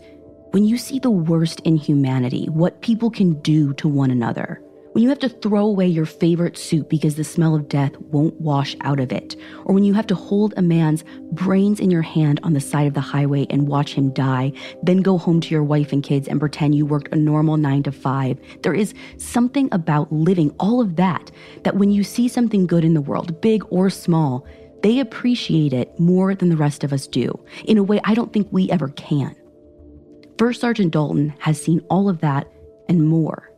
when 0.51 0.63
you 0.63 0.77
see 0.77 0.99
the 0.99 1.11
worst 1.11 1.59
in 1.61 1.75
humanity, 1.75 2.47
what 2.47 2.81
people 2.81 3.09
can 3.09 3.33
do 3.41 3.73
to 3.73 3.87
one 3.87 4.11
another, 4.11 4.61
when 4.95 5.03
you 5.03 5.09
have 5.09 5.19
to 5.19 5.27
throw 5.27 5.65
away 5.65 5.85
your 5.85 6.05
favorite 6.05 6.57
soup 6.57 6.89
because 6.89 7.15
the 7.15 7.25
smell 7.25 7.53
of 7.53 7.67
death 7.67 7.97
won't 7.97 8.39
wash 8.39 8.77
out 8.79 9.01
of 9.01 9.11
it, 9.11 9.35
or 9.65 9.75
when 9.75 9.83
you 9.83 9.93
have 9.93 10.07
to 10.07 10.15
hold 10.15 10.53
a 10.55 10.61
man's 10.61 11.03
brains 11.33 11.81
in 11.81 11.91
your 11.91 12.01
hand 12.01 12.39
on 12.43 12.53
the 12.53 12.61
side 12.61 12.87
of 12.87 12.93
the 12.93 13.01
highway 13.01 13.45
and 13.49 13.67
watch 13.67 13.93
him 13.93 14.13
die, 14.13 14.53
then 14.83 15.01
go 15.01 15.17
home 15.17 15.41
to 15.41 15.49
your 15.49 15.65
wife 15.65 15.91
and 15.91 16.01
kids 16.01 16.29
and 16.29 16.39
pretend 16.39 16.75
you 16.75 16.85
worked 16.85 17.13
a 17.13 17.17
normal 17.17 17.57
nine 17.57 17.83
to 17.83 17.91
five, 17.91 18.39
there 18.63 18.73
is 18.73 18.93
something 19.17 19.67
about 19.73 20.13
living 20.13 20.55
all 20.61 20.79
of 20.79 20.95
that 20.95 21.29
that 21.63 21.75
when 21.75 21.91
you 21.91 22.01
see 22.01 22.29
something 22.29 22.65
good 22.65 22.85
in 22.85 22.93
the 22.93 23.01
world, 23.01 23.41
big 23.41 23.65
or 23.69 23.89
small, 23.89 24.47
they 24.85 24.99
appreciate 24.99 25.73
it 25.73 25.99
more 25.99 26.35
than 26.35 26.49
the 26.49 26.55
rest 26.55 26.83
of 26.83 26.93
us 26.93 27.07
do, 27.07 27.33
in 27.65 27.79
a 27.79 27.83
way 27.83 27.99
I 28.03 28.13
don't 28.13 28.31
think 28.31 28.47
we 28.51 28.69
ever 28.69 28.89
can. 28.89 29.35
First 30.37 30.61
Sergeant 30.61 30.93
Dalton 30.93 31.33
has 31.39 31.59
seen 31.59 31.79
all 31.89 32.07
of 32.07 32.21
that 32.21 32.47
and 32.87 33.07
more. 33.07 33.51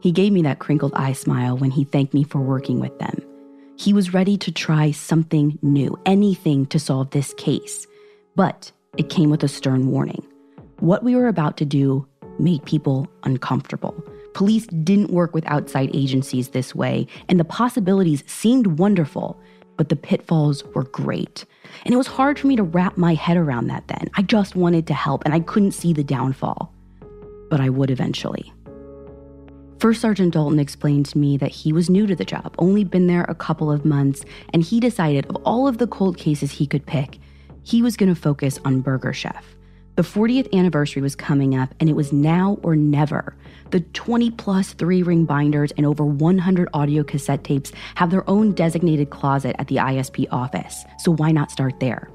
He 0.00 0.10
gave 0.10 0.32
me 0.32 0.42
that 0.42 0.58
crinkled 0.58 0.92
eye 0.94 1.12
smile 1.12 1.56
when 1.56 1.70
he 1.70 1.84
thanked 1.84 2.14
me 2.14 2.24
for 2.24 2.40
working 2.40 2.80
with 2.80 2.98
them. 2.98 3.22
He 3.76 3.92
was 3.92 4.12
ready 4.12 4.36
to 4.38 4.50
try 4.50 4.90
something 4.90 5.56
new, 5.62 5.96
anything 6.04 6.66
to 6.66 6.80
solve 6.80 7.10
this 7.10 7.32
case. 7.34 7.86
But 8.34 8.72
it 8.96 9.08
came 9.08 9.30
with 9.30 9.44
a 9.44 9.48
stern 9.48 9.86
warning. 9.86 10.26
What 10.80 11.04
we 11.04 11.14
were 11.14 11.28
about 11.28 11.58
to 11.58 11.64
do 11.64 12.08
made 12.40 12.64
people 12.64 13.06
uncomfortable. 13.22 13.94
Police 14.34 14.66
didn't 14.66 15.10
work 15.10 15.34
with 15.34 15.46
outside 15.46 15.90
agencies 15.92 16.48
this 16.48 16.74
way, 16.74 17.06
and 17.28 17.38
the 17.38 17.44
possibilities 17.44 18.24
seemed 18.26 18.78
wonderful, 18.78 19.40
but 19.76 19.88
the 19.88 19.96
pitfalls 19.96 20.64
were 20.74 20.84
great. 20.84 21.44
And 21.84 21.92
it 21.92 21.98
was 21.98 22.06
hard 22.06 22.38
for 22.38 22.46
me 22.46 22.56
to 22.56 22.62
wrap 22.62 22.96
my 22.96 23.14
head 23.14 23.36
around 23.36 23.66
that 23.68 23.88
then. 23.88 24.08
I 24.16 24.22
just 24.22 24.56
wanted 24.56 24.86
to 24.86 24.94
help, 24.94 25.24
and 25.24 25.34
I 25.34 25.40
couldn't 25.40 25.72
see 25.72 25.92
the 25.92 26.04
downfall. 26.04 26.72
But 27.50 27.60
I 27.60 27.68
would 27.68 27.90
eventually. 27.90 28.52
First 29.78 30.00
Sergeant 30.00 30.32
Dalton 30.32 30.60
explained 30.60 31.06
to 31.06 31.18
me 31.18 31.36
that 31.38 31.50
he 31.50 31.72
was 31.72 31.90
new 31.90 32.06
to 32.06 32.14
the 32.14 32.24
job, 32.24 32.54
only 32.58 32.84
been 32.84 33.08
there 33.08 33.24
a 33.24 33.34
couple 33.34 33.70
of 33.70 33.84
months, 33.84 34.24
and 34.52 34.62
he 34.62 34.78
decided 34.78 35.26
of 35.26 35.36
all 35.44 35.66
of 35.66 35.78
the 35.78 35.88
cold 35.88 36.16
cases 36.16 36.52
he 36.52 36.66
could 36.66 36.86
pick, 36.86 37.18
he 37.64 37.82
was 37.82 37.96
going 37.96 38.08
to 38.08 38.20
focus 38.20 38.60
on 38.64 38.80
Burger 38.80 39.12
Chef. 39.12 39.56
The 39.94 40.02
40th 40.02 40.50
anniversary 40.54 41.02
was 41.02 41.14
coming 41.14 41.54
up, 41.54 41.74
and 41.78 41.90
it 41.90 41.92
was 41.94 42.14
now 42.14 42.58
or 42.62 42.74
never. 42.74 43.36
The 43.72 43.80
20 43.80 44.30
plus 44.30 44.72
three 44.72 45.02
ring 45.02 45.26
binders 45.26 45.70
and 45.72 45.84
over 45.84 46.02
100 46.02 46.68
audio 46.72 47.04
cassette 47.04 47.44
tapes 47.44 47.72
have 47.96 48.10
their 48.10 48.28
own 48.28 48.52
designated 48.52 49.10
closet 49.10 49.54
at 49.58 49.68
the 49.68 49.76
ISP 49.76 50.26
office, 50.30 50.84
so 50.98 51.12
why 51.12 51.30
not 51.30 51.50
start 51.50 51.78
there? 51.78 52.10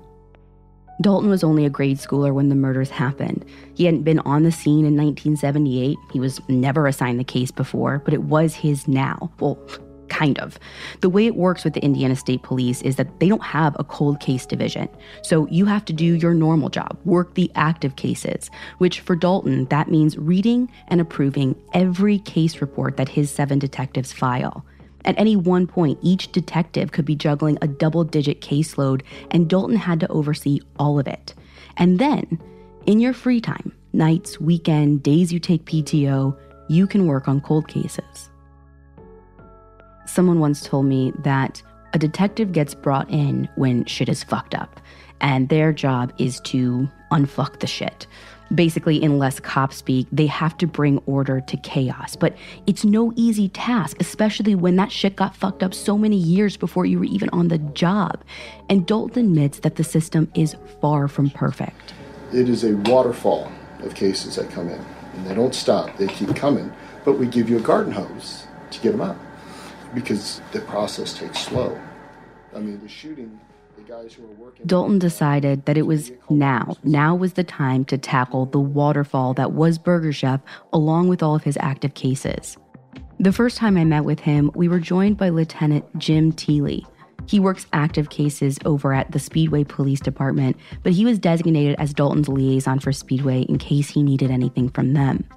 Dalton 1.04 1.30
was 1.30 1.44
only 1.44 1.66
a 1.66 1.70
grade 1.70 2.00
schooler 2.00 2.34
when 2.34 2.50
the 2.50 2.56
murders 2.56 2.90
happened. 2.90 3.46
He 3.76 3.86
hadn't 3.86 4.02
been 4.02 4.20
on 4.20 4.42
the 4.42 4.52
scene 4.52 4.84
in 4.84 4.98
1978. 4.98 5.96
He 6.12 6.20
was 6.20 6.42
never 6.50 6.88
assigned 6.88 7.20
the 7.20 7.24
case 7.24 7.52
before, 7.52 8.02
but 8.04 8.16
it 8.16 8.24
was 8.24 8.56
his 8.56 8.88
now. 8.88 9.32
Well, 9.40 9.60
kind 10.10 10.38
of. 10.40 10.60
The 11.02 11.10
way 11.10 11.26
it 11.26 11.36
works 11.36 11.64
with 11.64 11.74
the 11.74 11.84
Indiana 11.84 12.16
State 12.16 12.44
Police 12.44 12.82
is 12.82 12.96
that 12.96 13.20
they 13.20 13.28
don't 13.28 13.44
have 13.44 13.76
a 13.80 13.84
cold 13.84 14.20
case 14.20 14.46
division. 14.46 14.90
So 15.22 15.48
you 15.48 15.66
have 15.66 15.86
to 15.86 15.94
do 15.94 16.16
your 16.16 16.34
normal 16.34 16.70
job, 16.70 16.98
work 17.06 17.34
the 17.34 17.52
active 17.56 17.96
cases, 17.96 18.50
which 18.78 19.00
for 19.00 19.16
Dalton, 19.16 19.66
that 19.66 19.90
means 19.90 20.18
reading 20.18 20.72
and 20.88 21.02
approving 21.02 21.56
every 21.74 22.20
case 22.20 22.62
report 22.62 22.98
that 22.98 23.10
his 23.10 23.32
seven 23.32 23.60
detectives 23.60 24.12
file. 24.12 24.66
At 25.06 25.18
any 25.18 25.36
one 25.36 25.68
point, 25.68 26.00
each 26.02 26.32
detective 26.32 26.92
could 26.92 27.06
be 27.06 27.16
juggling 27.16 27.58
a 27.62 27.68
double 27.68 28.04
digit 28.04 28.42
caseload, 28.42 29.04
and 29.32 29.50
Dalton 29.50 29.78
had 29.78 30.02
to 30.02 30.08
oversee 30.10 30.60
all 30.78 31.00
of 31.00 31.08
it. 31.08 31.34
And 31.78 31.98
then, 31.98 32.40
in 32.86 33.00
your 33.00 33.14
free 33.14 33.40
time, 33.40 33.72
nights, 33.94 34.42
weekend, 34.42 35.04
days 35.04 35.32
you 35.32 35.40
take 35.40 35.66
PTO, 35.66 36.38
you 36.68 36.88
can 36.88 37.08
work 37.08 37.28
on 37.28 37.40
cold 37.40 37.68
cases. 37.68 38.30
Someone 40.18 40.40
once 40.40 40.64
told 40.64 40.88
me 40.88 41.14
that 41.20 41.62
a 41.94 42.00
detective 42.00 42.52
gets 42.52 42.74
brought 42.74 43.08
in 43.12 43.48
when 43.54 43.86
shit 43.86 44.10
is 44.10 44.24
fucked 44.24 44.56
up, 44.56 44.82
and 45.22 45.48
their 45.48 45.72
job 45.72 46.12
is 46.18 46.40
to 46.40 46.90
unfuck 47.12 47.60
the 47.60 47.68
shit 47.68 48.08
basically, 48.56 48.96
in 49.04 49.20
less 49.20 49.42
cop 49.42 49.74
speak, 49.74 50.08
they 50.10 50.26
have 50.26 50.58
to 50.58 50.66
bring 50.66 51.00
order 51.00 51.42
to 51.42 51.58
chaos. 51.58 52.16
But 52.16 52.36
it's 52.66 52.86
no 52.86 53.12
easy 53.18 53.50
task, 53.50 53.98
especially 54.00 54.56
when 54.56 54.78
that 54.78 54.90
shit 54.90 55.18
got 55.18 55.36
fucked 55.36 55.62
up 55.62 55.74
so 55.74 55.98
many 55.98 56.16
years 56.16 56.56
before 56.56 56.86
you 56.86 56.98
were 56.98 57.06
even 57.06 57.28
on 57.32 57.50
the 57.50 57.58
job. 57.58 58.24
And 58.70 58.88
Dalton 58.88 59.26
admits 59.26 59.60
that 59.60 59.76
the 59.76 59.84
system 59.84 60.32
is 60.34 60.56
far 60.80 61.10
from 61.10 61.30
perfect. 61.30 61.94
It 62.34 62.48
is 62.48 62.64
a 62.64 62.78
waterfall 62.90 63.52
of 63.82 63.96
cases 63.96 64.38
that 64.38 64.50
come 64.50 64.70
in, 64.70 64.80
and 65.16 65.28
they 65.28 65.36
don't 65.36 65.54
stop, 65.54 65.98
they 65.98 66.08
keep 66.08 66.34
coming. 66.34 66.72
But 67.04 67.20
we 67.20 67.28
give 67.28 67.50
you 67.50 67.58
a 67.58 67.62
garden 67.62 67.92
hose 67.92 68.48
to 68.72 68.80
get 68.80 68.94
them 68.94 69.02
out 69.02 69.18
because 69.94 70.42
the 70.52 70.62
process 70.62 71.18
takes 71.18 71.40
slow. 71.40 71.80
I 72.56 72.60
mean, 72.60 72.80
the 72.82 72.90
shooting 72.90 73.40
the 73.78 73.84
guys 73.84 74.14
who 74.14 74.24
were 74.24 74.34
working 74.34 74.66
Dalton 74.66 74.98
decided 74.98 75.66
that 75.66 75.78
it 75.78 75.84
was 75.84 76.12
now. 76.30 76.76
Now 76.84 77.16
was 77.16 77.34
the 77.34 77.44
time 77.44 77.86
to 77.86 77.98
tackle 77.98 78.48
the 78.48 78.60
waterfall 78.60 79.36
that 79.36 79.54
was 79.54 79.78
Burger 79.78 80.12
Chef 80.12 80.42
along 80.74 81.10
with 81.10 81.22
all 81.22 81.36
of 81.36 81.44
his 81.44 81.58
active 81.62 81.94
cases. 81.94 82.58
The 83.20 83.32
first 83.32 83.58
time 83.58 83.78
I 83.78 83.84
met 83.84 84.04
with 84.04 84.20
him, 84.20 84.52
we 84.56 84.68
were 84.68 84.80
joined 84.80 85.18
by 85.18 85.30
Lieutenant 85.30 85.86
Jim 85.98 86.34
Teely. 86.34 86.86
He 87.28 87.40
works 87.40 87.68
active 87.74 88.10
cases 88.10 88.58
over 88.66 88.94
at 88.94 89.12
the 89.12 89.20
Speedway 89.20 89.64
Police 89.64 90.00
Department, 90.00 90.58
but 90.82 90.94
he 90.94 91.06
was 91.06 91.20
designated 91.20 91.76
as 91.78 91.94
Dalton's 91.94 92.30
liaison 92.30 92.80
for 92.80 92.92
Speedway 92.92 93.42
in 93.42 93.58
case 93.58 93.90
he 93.90 94.02
needed 94.02 94.32
anything 94.32 94.70
from 94.70 94.94
them. 94.94 95.28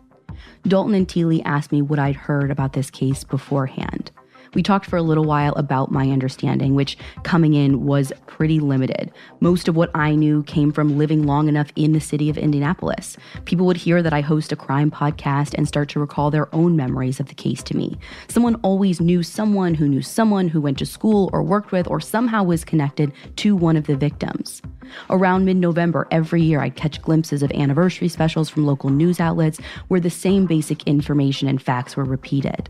Dalton 0.63 0.95
and 0.95 1.09
Teely 1.09 1.43
asked 1.45 1.73
me 1.73 1.83
what 1.83 1.99
I'd 1.99 2.17
heard 2.17 2.51
about 2.51 2.75
this 2.75 2.91
case 2.91 3.25
beforehand. 3.25 4.13
We 4.55 4.63
talked 4.63 4.87
for 4.87 4.97
a 4.97 5.03
little 5.03 5.25
while 5.25 5.53
about 5.53 5.93
my 5.93 6.11
understanding, 6.11 6.75
which 6.75 6.99
coming 7.23 7.55
in 7.55 7.85
was 7.85 8.13
pretty 8.27 8.59
limited. 8.59 9.13
Most 9.39 9.69
of 9.69 9.77
what 9.77 9.91
I 9.95 10.17
knew 10.17 10.43
came 10.43 10.73
from 10.73 10.99
living 10.99 11.25
long 11.25 11.49
enough 11.49 11.73
in 11.77 11.93
the 11.93 12.01
city 12.01 12.29
of 12.29 12.37
Indianapolis. 12.37 13.17
People 13.45 13.65
would 13.67 13.77
hear 13.77 14.03
that 14.03 14.13
I 14.13 14.23
host 14.23 14.51
a 14.51 14.57
crime 14.57 14.91
podcast 14.91 15.55
and 15.55 15.69
start 15.69 15.89
to 15.91 16.01
recall 16.01 16.31
their 16.31 16.53
own 16.55 16.75
memories 16.75 17.21
of 17.21 17.29
the 17.29 17.35
case 17.35 17.63
to 17.65 17.77
me. 17.77 17.97
Someone 18.29 18.57
always 18.63 19.01
knew 19.01 19.23
someone 19.23 19.75
who 19.75 19.89
knew 19.89 20.03
someone 20.03 20.49
who 20.49 20.61
went 20.61 20.79
to 20.79 20.87
school 20.87 21.31
or 21.33 21.43
worked 21.43 21.71
with 21.71 21.87
or 21.87 22.01
somehow 22.01 22.43
was 22.43 22.65
connected 22.65 23.13
to 23.37 23.55
one 23.55 23.77
of 23.77 23.87
the 23.87 23.97
victims. 23.97 24.63
Around 25.11 25.45
mid 25.45 25.59
November 25.59 26.09
every 26.11 26.43
year, 26.43 26.61
I'd 26.61 26.75
catch 26.75 27.01
glimpses 27.01 27.45
of 27.45 27.53
anniversary 27.53 28.09
specials 28.09 28.49
from 28.49 28.67
local 28.67 28.91
news 28.91 29.21
outlets 29.21 29.61
where 29.87 30.01
the 30.01 30.11
same 30.11 30.47
basic 30.47 30.83
information 30.85 31.47
and 31.47 31.63
facts 31.63 31.97
were 31.97 32.05
repeated. 32.05 32.69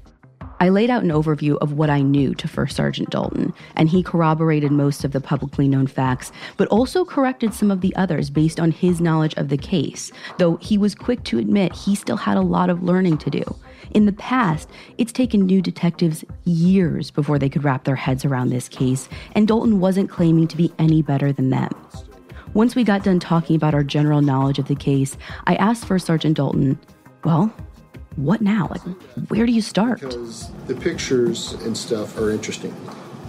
I 0.62 0.68
laid 0.68 0.90
out 0.90 1.02
an 1.02 1.08
overview 1.08 1.56
of 1.62 1.72
what 1.72 1.88
I 1.88 2.02
knew 2.02 2.34
to 2.34 2.46
First 2.46 2.76
Sergeant 2.76 3.08
Dalton, 3.08 3.54
and 3.76 3.88
he 3.88 4.02
corroborated 4.02 4.70
most 4.70 5.04
of 5.04 5.12
the 5.12 5.20
publicly 5.20 5.66
known 5.66 5.86
facts, 5.86 6.32
but 6.58 6.68
also 6.68 7.02
corrected 7.02 7.54
some 7.54 7.70
of 7.70 7.80
the 7.80 7.96
others 7.96 8.28
based 8.28 8.60
on 8.60 8.70
his 8.70 9.00
knowledge 9.00 9.32
of 9.38 9.48
the 9.48 9.56
case, 9.56 10.12
though 10.36 10.56
he 10.56 10.76
was 10.76 10.94
quick 10.94 11.24
to 11.24 11.38
admit 11.38 11.74
he 11.74 11.94
still 11.94 12.18
had 12.18 12.36
a 12.36 12.42
lot 12.42 12.68
of 12.68 12.82
learning 12.82 13.16
to 13.18 13.30
do. 13.30 13.42
In 13.92 14.04
the 14.04 14.12
past, 14.12 14.68
it's 14.98 15.12
taken 15.12 15.46
new 15.46 15.62
detectives 15.62 16.26
years 16.44 17.10
before 17.10 17.38
they 17.38 17.48
could 17.48 17.64
wrap 17.64 17.84
their 17.84 17.96
heads 17.96 18.26
around 18.26 18.50
this 18.50 18.68
case, 18.68 19.08
and 19.32 19.48
Dalton 19.48 19.80
wasn't 19.80 20.10
claiming 20.10 20.46
to 20.48 20.58
be 20.58 20.70
any 20.78 21.00
better 21.00 21.32
than 21.32 21.48
them. 21.48 21.70
Once 22.52 22.74
we 22.74 22.84
got 22.84 23.02
done 23.02 23.18
talking 23.18 23.56
about 23.56 23.72
our 23.72 23.82
general 23.82 24.20
knowledge 24.20 24.58
of 24.58 24.68
the 24.68 24.74
case, 24.74 25.16
I 25.46 25.54
asked 25.54 25.86
First 25.86 26.04
Sergeant 26.04 26.36
Dalton, 26.36 26.78
Well, 27.24 27.50
what 28.24 28.40
now? 28.40 28.68
Like, 28.70 28.82
where 29.28 29.46
do 29.46 29.52
you 29.52 29.62
start? 29.62 30.00
Because 30.00 30.50
the 30.66 30.74
pictures 30.74 31.52
and 31.52 31.76
stuff 31.76 32.16
are 32.18 32.30
interesting. 32.30 32.74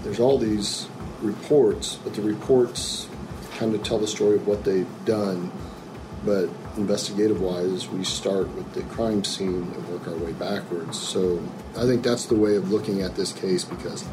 There's 0.04 0.20
all 0.20 0.38
these 0.38 0.88
reports, 1.22 1.98
but 2.04 2.14
the 2.14 2.22
reports 2.22 3.08
kind 3.58 3.76
of 3.76 3.84
tell 3.84 4.00
the 4.00 4.08
story 4.08 4.36
of 4.36 4.48
what 4.48 4.64
they've 4.64 4.88
done. 5.06 5.52
But 6.24 6.50
investigative 6.78 7.42
wise, 7.42 7.88
we 7.88 8.04
start 8.04 8.48
with 8.50 8.72
the 8.74 8.84
crime 8.84 9.24
scene 9.24 9.64
and 9.74 9.90
work 9.90 10.08
our 10.08 10.16
way 10.16 10.34
backwards. 10.34 11.00
So 11.00 11.42
I 11.76 11.86
think 11.86 12.04
that's 12.04 12.26
the 12.26 12.36
way 12.36 12.56
of 12.56 12.72
looking 12.72 13.02
at 13.02 13.16
this 13.16 13.34
case 13.34 13.64
because 13.64 14.06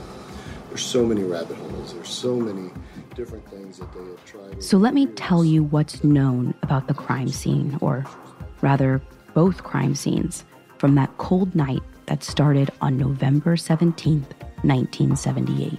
there's 0.69 0.79
there's 0.79 0.87
so 0.87 1.05
many 1.05 1.25
rabbit 1.25 1.57
holes. 1.57 1.93
There's 1.93 2.09
so 2.09 2.37
many 2.37 2.71
different 3.17 3.45
things 3.51 3.79
that 3.79 3.93
they 3.93 4.05
have 4.05 4.25
tried. 4.25 4.63
So 4.63 4.79
let 4.79 4.95
me 4.95 5.07
tell 5.07 5.45
you 5.45 5.65
what's 5.65 6.05
known 6.05 6.55
about 6.63 6.87
the 6.87 6.95
crime 6.95 7.29
scene, 7.29 7.77
or 7.81 8.05
rather, 8.61 9.03
both 9.35 9.65
crime 9.65 9.97
scenes, 9.97 10.45
from 10.79 10.95
that 10.95 11.17
cold 11.19 11.55
night 11.55 11.83
that 12.07 12.23
started 12.23 12.71
on 12.81 12.97
November 12.97 13.57
17th, 13.57 14.33
1978. 14.63 15.79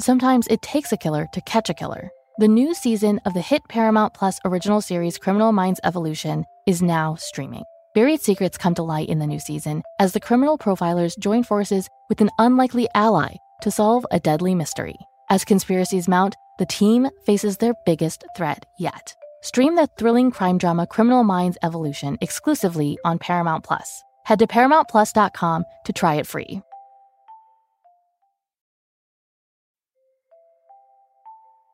Sometimes 0.00 0.46
it 0.48 0.62
takes 0.62 0.92
a 0.92 0.96
killer 0.96 1.26
to 1.34 1.40
catch 1.42 1.68
a 1.68 1.74
killer. 1.74 2.10
The 2.38 2.48
new 2.48 2.74
season 2.74 3.20
of 3.26 3.34
the 3.34 3.42
hit 3.42 3.60
Paramount 3.68 4.14
Plus 4.14 4.40
original 4.46 4.80
series 4.80 5.18
Criminal 5.18 5.52
Minds 5.52 5.78
Evolution 5.84 6.44
is 6.66 6.80
now 6.80 7.16
streaming. 7.16 7.64
Buried 7.94 8.22
secrets 8.22 8.56
come 8.56 8.74
to 8.76 8.82
light 8.82 9.08
in 9.08 9.18
the 9.18 9.26
new 9.26 9.38
season 9.40 9.82
as 9.98 10.12
the 10.12 10.20
criminal 10.20 10.56
profilers 10.56 11.18
join 11.18 11.42
forces 11.42 11.86
with 12.08 12.20
an 12.22 12.30
unlikely 12.38 12.88
ally 12.94 13.34
to 13.60 13.70
solve 13.70 14.06
a 14.10 14.18
deadly 14.18 14.54
mystery. 14.54 14.96
As 15.30 15.44
conspiracies 15.44 16.08
mount, 16.08 16.34
the 16.58 16.66
team 16.66 17.08
faces 17.24 17.58
their 17.58 17.74
biggest 17.86 18.24
threat 18.36 18.66
yet. 18.80 19.14
Stream 19.42 19.76
the 19.76 19.88
thrilling 19.96 20.32
crime 20.32 20.58
drama 20.58 20.88
Criminal 20.88 21.22
Minds 21.22 21.56
Evolution 21.62 22.18
exclusively 22.20 22.98
on 23.04 23.20
Paramount 23.20 23.62
Plus. 23.62 24.02
Head 24.24 24.40
to 24.40 24.48
ParamountPlus.com 24.48 25.64
to 25.84 25.92
try 25.92 26.16
it 26.16 26.26
free. 26.26 26.60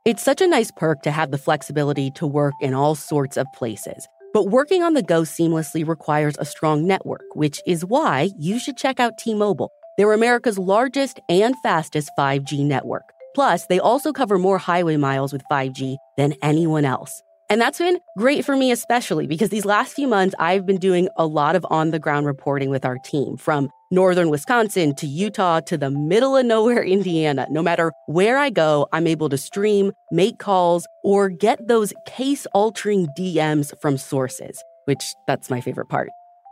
It's 0.04 0.22
such 0.22 0.42
a 0.42 0.46
nice 0.46 0.70
perk 0.70 1.02
to 1.02 1.10
have 1.10 1.30
the 1.30 1.38
flexibility 1.38 2.10
to 2.12 2.26
work 2.26 2.54
in 2.60 2.74
all 2.74 2.94
sorts 2.94 3.38
of 3.38 3.46
places. 3.54 4.06
But 4.34 4.50
working 4.50 4.82
on 4.82 4.92
the 4.92 5.02
go 5.02 5.22
seamlessly 5.22 5.88
requires 5.88 6.36
a 6.38 6.44
strong 6.44 6.86
network, 6.86 7.24
which 7.34 7.60
is 7.66 7.86
why 7.86 8.28
you 8.38 8.58
should 8.58 8.76
check 8.76 9.00
out 9.00 9.16
T 9.18 9.34
Mobile. 9.34 9.72
They're 9.96 10.12
America's 10.12 10.58
largest 10.58 11.20
and 11.30 11.56
fastest 11.62 12.10
5G 12.18 12.64
network. 12.64 13.15
Plus, 13.36 13.66
they 13.66 13.78
also 13.78 14.14
cover 14.14 14.38
more 14.38 14.56
highway 14.56 14.96
miles 14.96 15.30
with 15.30 15.42
5G 15.52 15.98
than 16.16 16.32
anyone 16.40 16.86
else. 16.86 17.22
And 17.50 17.60
that's 17.60 17.78
been 17.78 17.98
great 18.16 18.46
for 18.46 18.56
me, 18.56 18.72
especially 18.72 19.26
because 19.26 19.50
these 19.50 19.66
last 19.66 19.92
few 19.92 20.08
months, 20.08 20.34
I've 20.38 20.64
been 20.64 20.78
doing 20.78 21.10
a 21.18 21.26
lot 21.26 21.54
of 21.54 21.66
on 21.68 21.90
the 21.90 21.98
ground 21.98 22.24
reporting 22.24 22.70
with 22.70 22.86
our 22.86 22.96
team 22.96 23.36
from 23.36 23.68
northern 23.90 24.30
Wisconsin 24.30 24.94
to 24.94 25.06
Utah 25.06 25.60
to 25.60 25.76
the 25.76 25.90
middle 25.90 26.34
of 26.34 26.46
nowhere, 26.46 26.82
Indiana. 26.96 27.46
No 27.50 27.62
matter 27.62 27.92
where 28.06 28.38
I 28.38 28.48
go, 28.48 28.88
I'm 28.94 29.06
able 29.06 29.28
to 29.28 29.36
stream, 29.36 29.92
make 30.10 30.38
calls, 30.38 30.86
or 31.04 31.28
get 31.28 31.68
those 31.68 31.92
case 32.06 32.46
altering 32.54 33.06
DMs 33.18 33.78
from 33.82 33.98
sources, 33.98 34.64
which 34.86 35.14
that's 35.26 35.50
my 35.50 35.60
favorite 35.60 35.90
part. 35.90 36.08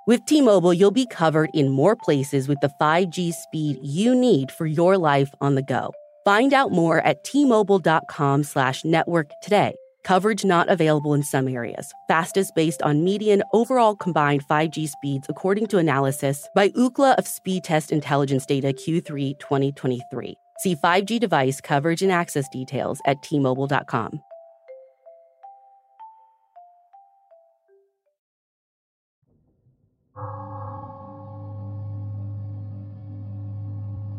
With 0.07 0.27
T 0.27 0.43
Mobile, 0.43 0.75
you'll 0.75 0.91
be 0.91 1.07
covered 1.07 1.49
in 1.55 1.71
more 1.71 1.97
places 1.97 2.47
with 2.47 2.61
the 2.61 2.71
5G 2.79 3.33
speed 3.33 3.79
you 3.83 4.15
need 4.15 4.53
for 4.53 4.67
your 4.67 4.99
life 4.99 5.31
on 5.41 5.55
the 5.55 5.63
go. 5.63 5.95
Find 6.25 6.55
out 6.55 6.73
more 6.73 6.99
at 7.01 7.23
tmobile.com 7.25 8.45
slash 8.45 8.85
network 8.85 9.31
today. 9.43 9.75
Coverage 10.05 10.45
not 10.45 10.69
available 10.69 11.15
in 11.15 11.23
some 11.23 11.49
areas. 11.49 11.93
Fastest 12.09 12.55
based 12.55 12.83
on 12.83 13.05
median 13.05 13.43
overall 13.53 13.97
combined 13.97 14.47
5G 14.47 14.89
speeds, 14.89 15.27
according 15.29 15.67
to 15.69 15.79
analysis 15.79 16.49
by 16.55 16.69
Ookla 16.71 17.15
of 17.17 17.25
Speedtest 17.25 17.91
Intelligence 17.91 18.47
Data 18.47 18.69
Q3 18.69 19.39
2023. 19.39 20.35
See 20.59 20.77
5G 20.77 21.19
device 21.19 21.61
coverage 21.61 22.03
and 22.03 22.13
access 22.13 22.49
details 22.49 23.01
at 23.07 23.23
tmobile.com. 23.23 24.21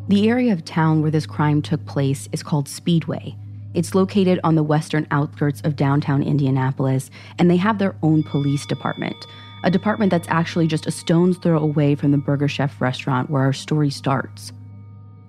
The 0.07 0.29
area 0.29 0.53
of 0.53 0.63
town 0.63 1.01
where 1.01 1.09
this 1.09 1.25
crime 1.25 1.63
took 1.63 1.83
place 1.87 2.29
is 2.31 2.43
called 2.43 2.69
Speedway. 2.69 3.35
It's 3.73 3.95
located 3.95 4.39
on 4.43 4.53
the 4.53 4.61
western 4.61 5.07
outskirts 5.09 5.61
of 5.61 5.75
downtown 5.75 6.21
Indianapolis, 6.21 7.09
and 7.39 7.49
they 7.49 7.57
have 7.57 7.79
their 7.79 7.95
own 8.03 8.21
police 8.21 8.67
department, 8.67 9.15
a 9.63 9.71
department 9.71 10.11
that's 10.11 10.27
actually 10.29 10.67
just 10.67 10.85
a 10.85 10.91
stone's 10.91 11.39
throw 11.39 11.57
away 11.57 11.95
from 11.95 12.11
the 12.11 12.19
Burger 12.19 12.47
Chef 12.47 12.79
restaurant 12.79 13.31
where 13.31 13.41
our 13.41 13.51
story 13.51 13.89
starts. 13.89 14.53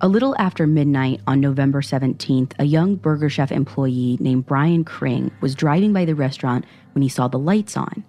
A 0.03 0.09
little 0.09 0.37
after 0.39 0.67
midnight 0.67 1.23
on 1.27 1.41
November 1.41 1.81
17th, 1.81 2.53
a 2.59 2.65
young 2.65 2.97
Burger 2.97 3.31
Chef 3.31 3.51
employee 3.51 4.19
named 4.21 4.45
Brian 4.45 4.85
Kring 4.85 5.31
was 5.41 5.55
driving 5.55 5.95
by 5.95 6.05
the 6.05 6.15
restaurant 6.15 6.67
when 6.93 7.01
he 7.01 7.09
saw 7.09 7.29
the 7.29 7.39
lights 7.39 7.79
on. 7.79 8.05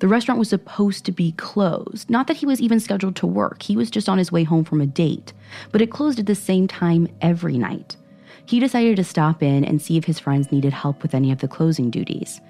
The 0.00 0.08
restaurant 0.08 0.38
was 0.38 0.48
supposed 0.48 1.04
to 1.06 1.12
be 1.12 1.32
closed. 1.32 2.08
Not 2.08 2.28
that 2.28 2.36
he 2.36 2.46
was 2.46 2.60
even 2.60 2.78
scheduled 2.78 3.16
to 3.16 3.26
work, 3.26 3.62
he 3.62 3.76
was 3.76 3.90
just 3.90 4.08
on 4.08 4.18
his 4.18 4.30
way 4.30 4.44
home 4.44 4.64
from 4.64 4.80
a 4.80 4.86
date. 4.86 5.32
But 5.72 5.82
it 5.82 5.90
closed 5.90 6.20
at 6.20 6.26
the 6.26 6.34
same 6.34 6.68
time 6.68 7.08
every 7.20 7.58
night. 7.58 7.96
He 8.46 8.60
decided 8.60 8.96
to 8.96 9.04
stop 9.04 9.42
in 9.42 9.64
and 9.64 9.82
see 9.82 9.96
if 9.96 10.04
his 10.04 10.18
friends 10.18 10.52
needed 10.52 10.72
help 10.72 11.02
with 11.02 11.14
any 11.14 11.32
of 11.32 11.38
the 11.38 11.48
closing 11.48 11.90
duties. 11.90 12.40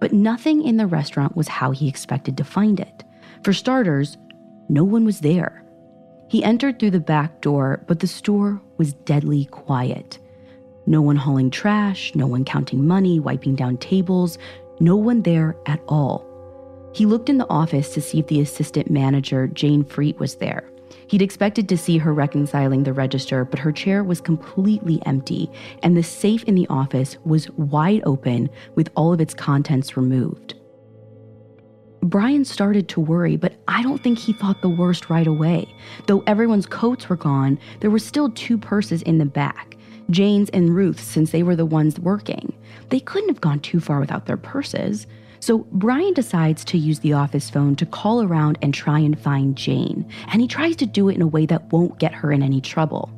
But 0.00 0.12
nothing 0.12 0.62
in 0.64 0.76
the 0.76 0.86
restaurant 0.86 1.36
was 1.36 1.48
how 1.48 1.70
he 1.70 1.88
expected 1.88 2.36
to 2.36 2.44
find 2.44 2.80
it. 2.80 3.04
For 3.42 3.52
starters, 3.52 4.18
no 4.68 4.82
one 4.84 5.04
was 5.04 5.20
there. 5.20 5.64
He 6.28 6.42
entered 6.42 6.78
through 6.78 6.90
the 6.90 7.00
back 7.00 7.40
door, 7.40 7.84
but 7.86 8.00
the 8.00 8.08
store 8.08 8.60
was 8.78 8.94
deadly 8.94 9.44
quiet. 9.46 10.18
No 10.86 11.00
one 11.00 11.16
hauling 11.16 11.50
trash, 11.50 12.14
no 12.14 12.26
one 12.26 12.44
counting 12.44 12.86
money, 12.86 13.20
wiping 13.20 13.54
down 13.54 13.76
tables, 13.78 14.38
no 14.80 14.96
one 14.96 15.22
there 15.22 15.56
at 15.66 15.80
all. 15.88 16.35
He 16.96 17.04
looked 17.04 17.28
in 17.28 17.36
the 17.36 17.50
office 17.50 17.92
to 17.92 18.00
see 18.00 18.20
if 18.20 18.28
the 18.28 18.40
assistant 18.40 18.90
manager, 18.90 19.48
Jane 19.48 19.84
Freet, 19.84 20.18
was 20.18 20.36
there. 20.36 20.64
He'd 21.08 21.20
expected 21.20 21.68
to 21.68 21.76
see 21.76 21.98
her 21.98 22.14
reconciling 22.14 22.84
the 22.84 22.94
register, 22.94 23.44
but 23.44 23.58
her 23.58 23.70
chair 23.70 24.02
was 24.02 24.22
completely 24.22 25.02
empty, 25.04 25.50
and 25.82 25.94
the 25.94 26.02
safe 26.02 26.42
in 26.44 26.54
the 26.54 26.66
office 26.68 27.18
was 27.26 27.50
wide 27.50 28.00
open 28.06 28.48
with 28.76 28.88
all 28.96 29.12
of 29.12 29.20
its 29.20 29.34
contents 29.34 29.94
removed. 29.98 30.54
Brian 32.00 32.46
started 32.46 32.88
to 32.88 33.00
worry, 33.00 33.36
but 33.36 33.56
I 33.68 33.82
don't 33.82 34.02
think 34.02 34.18
he 34.18 34.32
thought 34.32 34.62
the 34.62 34.70
worst 34.70 35.10
right 35.10 35.26
away. 35.26 35.68
Though 36.06 36.24
everyone's 36.26 36.64
coats 36.64 37.10
were 37.10 37.16
gone, 37.16 37.58
there 37.80 37.90
were 37.90 37.98
still 37.98 38.30
two 38.30 38.56
purses 38.56 39.02
in 39.02 39.18
the 39.18 39.26
back 39.26 39.76
Jane's 40.08 40.48
and 40.50 40.74
Ruth's, 40.74 41.02
since 41.02 41.30
they 41.30 41.42
were 41.42 41.56
the 41.56 41.66
ones 41.66 42.00
working. 42.00 42.56
They 42.88 43.00
couldn't 43.00 43.28
have 43.28 43.42
gone 43.42 43.60
too 43.60 43.80
far 43.80 44.00
without 44.00 44.24
their 44.24 44.38
purses. 44.38 45.06
So 45.40 45.58
Brian 45.72 46.14
decides 46.14 46.64
to 46.66 46.78
use 46.78 47.00
the 47.00 47.12
office 47.12 47.50
phone 47.50 47.76
to 47.76 47.86
call 47.86 48.22
around 48.22 48.58
and 48.62 48.72
try 48.72 48.98
and 48.98 49.18
find 49.18 49.56
Jane, 49.56 50.08
and 50.28 50.40
he 50.40 50.48
tries 50.48 50.76
to 50.76 50.86
do 50.86 51.08
it 51.08 51.14
in 51.14 51.22
a 51.22 51.26
way 51.26 51.46
that 51.46 51.72
won't 51.72 51.98
get 51.98 52.14
her 52.14 52.32
in 52.32 52.42
any 52.42 52.60
trouble. 52.60 53.12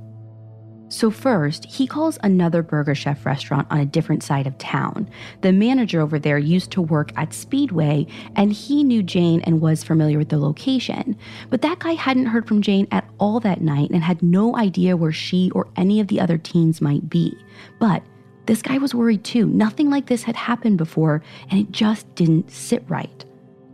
So, 0.90 1.10
first, 1.10 1.66
he 1.66 1.86
calls 1.86 2.18
another 2.22 2.62
Burger 2.62 2.94
Chef 2.94 3.26
restaurant 3.26 3.66
on 3.70 3.78
a 3.78 3.86
different 3.86 4.22
side 4.22 4.46
of 4.46 4.56
town. 4.56 5.08
The 5.42 5.52
manager 5.52 6.00
over 6.00 6.18
there 6.18 6.38
used 6.38 6.70
to 6.72 6.82
work 6.82 7.12
at 7.16 7.34
Speedway, 7.34 8.06
and 8.36 8.54
he 8.54 8.82
knew 8.82 9.02
Jane 9.02 9.42
and 9.42 9.60
was 9.60 9.84
familiar 9.84 10.16
with 10.16 10.30
the 10.30 10.38
location. 10.38 11.14
But 11.50 11.60
that 11.60 11.80
guy 11.80 11.92
hadn't 11.92 12.26
heard 12.26 12.48
from 12.48 12.62
Jane 12.62 12.88
at 12.90 13.08
all 13.18 13.38
that 13.40 13.60
night 13.60 13.90
and 13.90 14.02
had 14.02 14.22
no 14.22 14.56
idea 14.56 14.96
where 14.96 15.12
she 15.12 15.50
or 15.50 15.68
any 15.76 16.00
of 16.00 16.08
the 16.08 16.20
other 16.20 16.38
teens 16.38 16.80
might 16.80 17.10
be. 17.10 17.36
But 17.78 18.02
this 18.48 18.62
guy 18.62 18.78
was 18.78 18.94
worried 18.94 19.24
too. 19.24 19.44
Nothing 19.44 19.90
like 19.90 20.06
this 20.06 20.22
had 20.22 20.34
happened 20.34 20.78
before, 20.78 21.22
and 21.50 21.60
it 21.60 21.70
just 21.70 22.12
didn't 22.14 22.50
sit 22.50 22.82
right. 22.88 23.24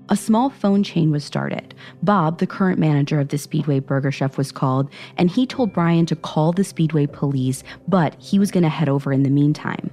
A 0.08 0.16
small 0.16 0.50
phone 0.50 0.82
chain 0.82 1.12
was 1.12 1.22
started. 1.22 1.76
Bob, 2.02 2.40
the 2.40 2.46
current 2.46 2.80
manager 2.80 3.20
of 3.20 3.28
the 3.28 3.38
Speedway 3.38 3.78
Burger 3.78 4.10
Chef, 4.10 4.36
was 4.36 4.50
called, 4.50 4.90
and 5.16 5.30
he 5.30 5.46
told 5.46 5.72
Brian 5.72 6.06
to 6.06 6.16
call 6.16 6.50
the 6.50 6.64
Speedway 6.64 7.06
police, 7.06 7.62
but 7.86 8.20
he 8.20 8.40
was 8.40 8.50
going 8.50 8.64
to 8.64 8.68
head 8.68 8.88
over 8.88 9.12
in 9.12 9.22
the 9.22 9.30
meantime. 9.30 9.92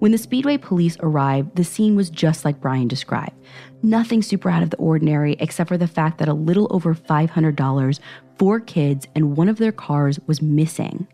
When 0.00 0.10
the 0.10 0.18
Speedway 0.18 0.56
police 0.56 0.96
arrived, 1.00 1.54
the 1.54 1.62
scene 1.62 1.94
was 1.94 2.10
just 2.10 2.44
like 2.44 2.60
Brian 2.60 2.88
described. 2.88 3.36
Nothing 3.84 4.22
super 4.22 4.50
out 4.50 4.64
of 4.64 4.70
the 4.70 4.76
ordinary, 4.78 5.36
except 5.38 5.68
for 5.68 5.78
the 5.78 5.86
fact 5.86 6.18
that 6.18 6.28
a 6.28 6.34
little 6.34 6.66
over 6.72 6.96
$500, 6.96 8.00
four 8.40 8.58
kids, 8.58 9.06
and 9.14 9.36
one 9.36 9.48
of 9.48 9.58
their 9.58 9.72
cars 9.72 10.18
was 10.26 10.42
missing. 10.42 11.06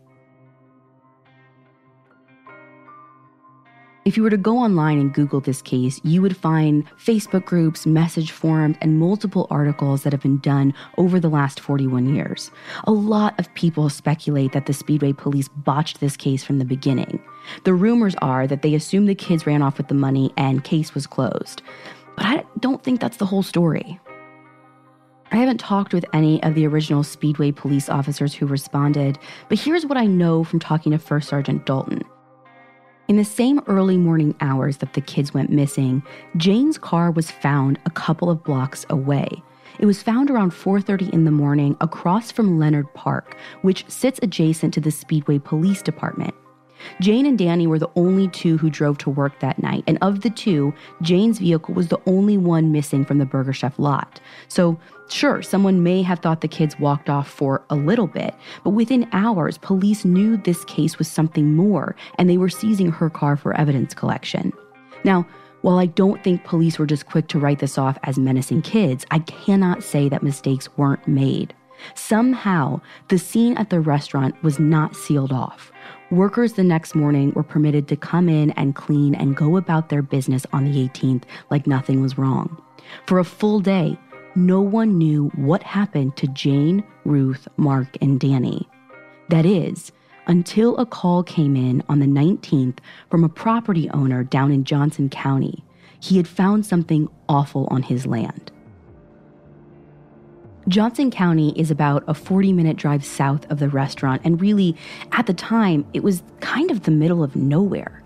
If 4.07 4.15
you 4.15 4.23
were 4.23 4.29
to 4.29 4.37
go 4.37 4.57
online 4.57 4.99
and 4.99 5.13
Google 5.13 5.41
this 5.41 5.61
case, 5.61 5.99
you 6.01 6.21
would 6.21 6.37
find 6.37 6.87
Facebook 6.95 7.43
groups, 7.43 7.85
message 7.85 8.31
forums, 8.31 8.77
and 8.79 8.97
multiple 8.97 9.47
articles 9.49 10.03
that 10.03 10.13
have 10.13 10.21
been 10.21 10.37
done 10.37 10.73
over 10.97 11.19
the 11.19 11.27
last 11.27 11.59
41 11.59 12.15
years. 12.15 12.49
A 12.85 12.93
lot 12.93 13.37
of 13.37 13.53
people 13.53 13.89
speculate 13.89 14.53
that 14.53 14.65
the 14.65 14.71
Speedway 14.71 15.11
police 15.11 15.49
botched 15.49 15.99
this 15.99 16.15
case 16.15 16.41
from 16.41 16.57
the 16.57 16.63
beginning. 16.63 17.21
The 17.65 17.73
rumors 17.73 18.15
are 18.21 18.47
that 18.47 18.61
they 18.61 18.75
assumed 18.75 19.09
the 19.09 19.13
kids 19.13 19.45
ran 19.45 19.61
off 19.61 19.77
with 19.77 19.89
the 19.89 19.93
money 19.93 20.31
and 20.37 20.63
case 20.63 20.95
was 20.95 21.05
closed. 21.05 21.61
But 22.15 22.27
I 22.27 22.45
don't 22.61 22.81
think 22.85 23.01
that's 23.01 23.17
the 23.17 23.25
whole 23.25 23.43
story. 23.43 23.99
I 25.33 25.35
haven't 25.35 25.59
talked 25.59 25.93
with 25.93 26.05
any 26.13 26.41
of 26.43 26.55
the 26.55 26.65
original 26.65 27.03
Speedway 27.03 27.51
police 27.51 27.89
officers 27.89 28.33
who 28.33 28.45
responded, 28.45 29.19
but 29.49 29.59
here's 29.59 29.85
what 29.85 29.97
I 29.97 30.05
know 30.05 30.45
from 30.45 30.59
talking 30.59 30.93
to 30.93 30.97
First 30.97 31.27
Sergeant 31.27 31.65
Dalton. 31.65 32.03
In 33.07 33.15
the 33.15 33.23
same 33.23 33.61
early 33.67 33.95
morning 33.95 34.35
hours 34.41 34.77
that 34.77 34.91
the 34.91 34.99
kids 34.99 35.33
went 35.33 35.49
missing, 35.49 36.03
Jane's 36.35 36.77
car 36.77 37.09
was 37.09 37.31
found 37.31 37.79
a 37.85 37.89
couple 37.89 38.29
of 38.29 38.43
blocks 38.43 38.85
away. 38.89 39.29
It 39.79 39.85
was 39.85 40.03
found 40.03 40.29
around 40.29 40.51
4:30 40.51 41.13
in 41.13 41.23
the 41.23 41.31
morning 41.31 41.77
across 41.79 42.33
from 42.33 42.59
Leonard 42.59 42.93
Park, 42.93 43.37
which 43.61 43.85
sits 43.87 44.19
adjacent 44.21 44.73
to 44.73 44.81
the 44.81 44.91
Speedway 44.91 45.39
Police 45.39 45.81
Department. 45.81 46.35
Jane 47.01 47.25
and 47.25 47.37
Danny 47.37 47.67
were 47.67 47.79
the 47.79 47.89
only 47.95 48.27
two 48.29 48.57
who 48.57 48.69
drove 48.69 48.97
to 48.99 49.09
work 49.09 49.39
that 49.39 49.61
night, 49.61 49.83
and 49.87 49.97
of 50.01 50.21
the 50.21 50.29
two, 50.29 50.73
Jane's 51.01 51.39
vehicle 51.39 51.73
was 51.73 51.87
the 51.87 52.01
only 52.05 52.37
one 52.37 52.71
missing 52.71 53.05
from 53.05 53.17
the 53.17 53.25
Burger 53.25 53.53
Chef 53.53 53.77
lot. 53.79 54.19
So, 54.47 54.79
sure, 55.09 55.41
someone 55.41 55.83
may 55.83 56.01
have 56.01 56.19
thought 56.19 56.41
the 56.41 56.47
kids 56.47 56.79
walked 56.79 57.09
off 57.09 57.27
for 57.29 57.63
a 57.69 57.75
little 57.75 58.07
bit, 58.07 58.35
but 58.63 58.71
within 58.71 59.07
hours, 59.11 59.57
police 59.57 60.05
knew 60.05 60.37
this 60.37 60.65
case 60.65 60.97
was 60.97 61.07
something 61.07 61.55
more, 61.55 61.95
and 62.17 62.29
they 62.29 62.37
were 62.37 62.49
seizing 62.49 62.91
her 62.91 63.09
car 63.09 63.37
for 63.37 63.55
evidence 63.55 63.93
collection. 63.93 64.53
Now, 65.03 65.27
while 65.61 65.79
I 65.79 65.87
don't 65.87 66.23
think 66.23 66.43
police 66.43 66.77
were 66.77 66.85
just 66.85 67.07
quick 67.07 67.27
to 67.29 67.39
write 67.39 67.59
this 67.59 67.77
off 67.77 67.97
as 68.03 68.17
menacing 68.17 68.61
kids, 68.61 69.05
I 69.11 69.19
cannot 69.19 69.83
say 69.83 70.07
that 70.09 70.23
mistakes 70.23 70.69
weren't 70.77 71.07
made. 71.07 71.53
Somehow, 71.95 72.81
the 73.09 73.19
scene 73.19 73.57
at 73.57 73.69
the 73.69 73.79
restaurant 73.79 74.41
was 74.43 74.59
not 74.59 74.95
sealed 74.95 75.31
off. 75.31 75.71
Workers 76.09 76.53
the 76.53 76.63
next 76.63 76.95
morning 76.95 77.33
were 77.33 77.43
permitted 77.43 77.89
to 77.89 77.97
come 77.97 78.29
in 78.29 78.51
and 78.51 78.73
clean 78.73 79.13
and 79.13 79.35
go 79.35 79.57
about 79.57 79.89
their 79.89 80.01
business 80.01 80.45
on 80.53 80.63
the 80.63 80.87
18th 80.87 81.23
like 81.49 81.67
nothing 81.67 82.01
was 82.01 82.17
wrong. 82.17 82.61
For 83.05 83.19
a 83.19 83.25
full 83.25 83.59
day, 83.59 83.99
no 84.33 84.61
one 84.61 84.97
knew 84.97 85.27
what 85.35 85.63
happened 85.63 86.15
to 86.15 86.27
Jane, 86.27 86.81
Ruth, 87.03 87.49
Mark, 87.57 87.97
and 87.99 88.21
Danny. 88.21 88.69
That 89.27 89.45
is, 89.45 89.91
until 90.27 90.77
a 90.77 90.85
call 90.85 91.23
came 91.23 91.57
in 91.57 91.83
on 91.89 91.99
the 91.99 92.05
19th 92.05 92.77
from 93.09 93.25
a 93.25 93.29
property 93.29 93.89
owner 93.89 94.23
down 94.23 94.53
in 94.53 94.63
Johnson 94.63 95.09
County. 95.09 95.61
He 95.99 96.15
had 96.15 96.27
found 96.27 96.65
something 96.65 97.09
awful 97.27 97.67
on 97.69 97.83
his 97.83 98.05
land. 98.05 98.49
Johnson 100.67 101.11
County 101.11 101.53
is 101.55 101.71
about 101.71 102.03
a 102.07 102.13
40 102.13 102.51
minute 102.51 102.75
drive 102.75 103.05
south 103.05 103.49
of 103.49 103.59
the 103.59 103.69
restaurant, 103.69 104.21
and 104.25 104.41
really, 104.41 104.75
at 105.13 105.25
the 105.25 105.33
time, 105.33 105.85
it 105.93 106.03
was 106.03 106.23
kind 106.41 106.71
of 106.71 106.83
the 106.83 106.91
middle 106.91 107.23
of 107.23 107.37
nowhere. 107.37 108.03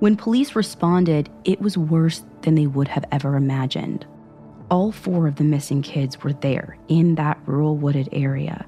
When 0.00 0.16
police 0.16 0.54
responded, 0.54 1.30
it 1.44 1.62
was 1.62 1.78
worse 1.78 2.22
than 2.42 2.54
they 2.54 2.66
would 2.66 2.88
have 2.88 3.06
ever 3.12 3.34
imagined. 3.34 4.04
All 4.70 4.92
four 4.92 5.26
of 5.26 5.36
the 5.36 5.44
missing 5.44 5.80
kids 5.80 6.22
were 6.22 6.34
there 6.34 6.76
in 6.88 7.14
that 7.14 7.38
rural 7.46 7.76
wooded 7.76 8.10
area. 8.12 8.66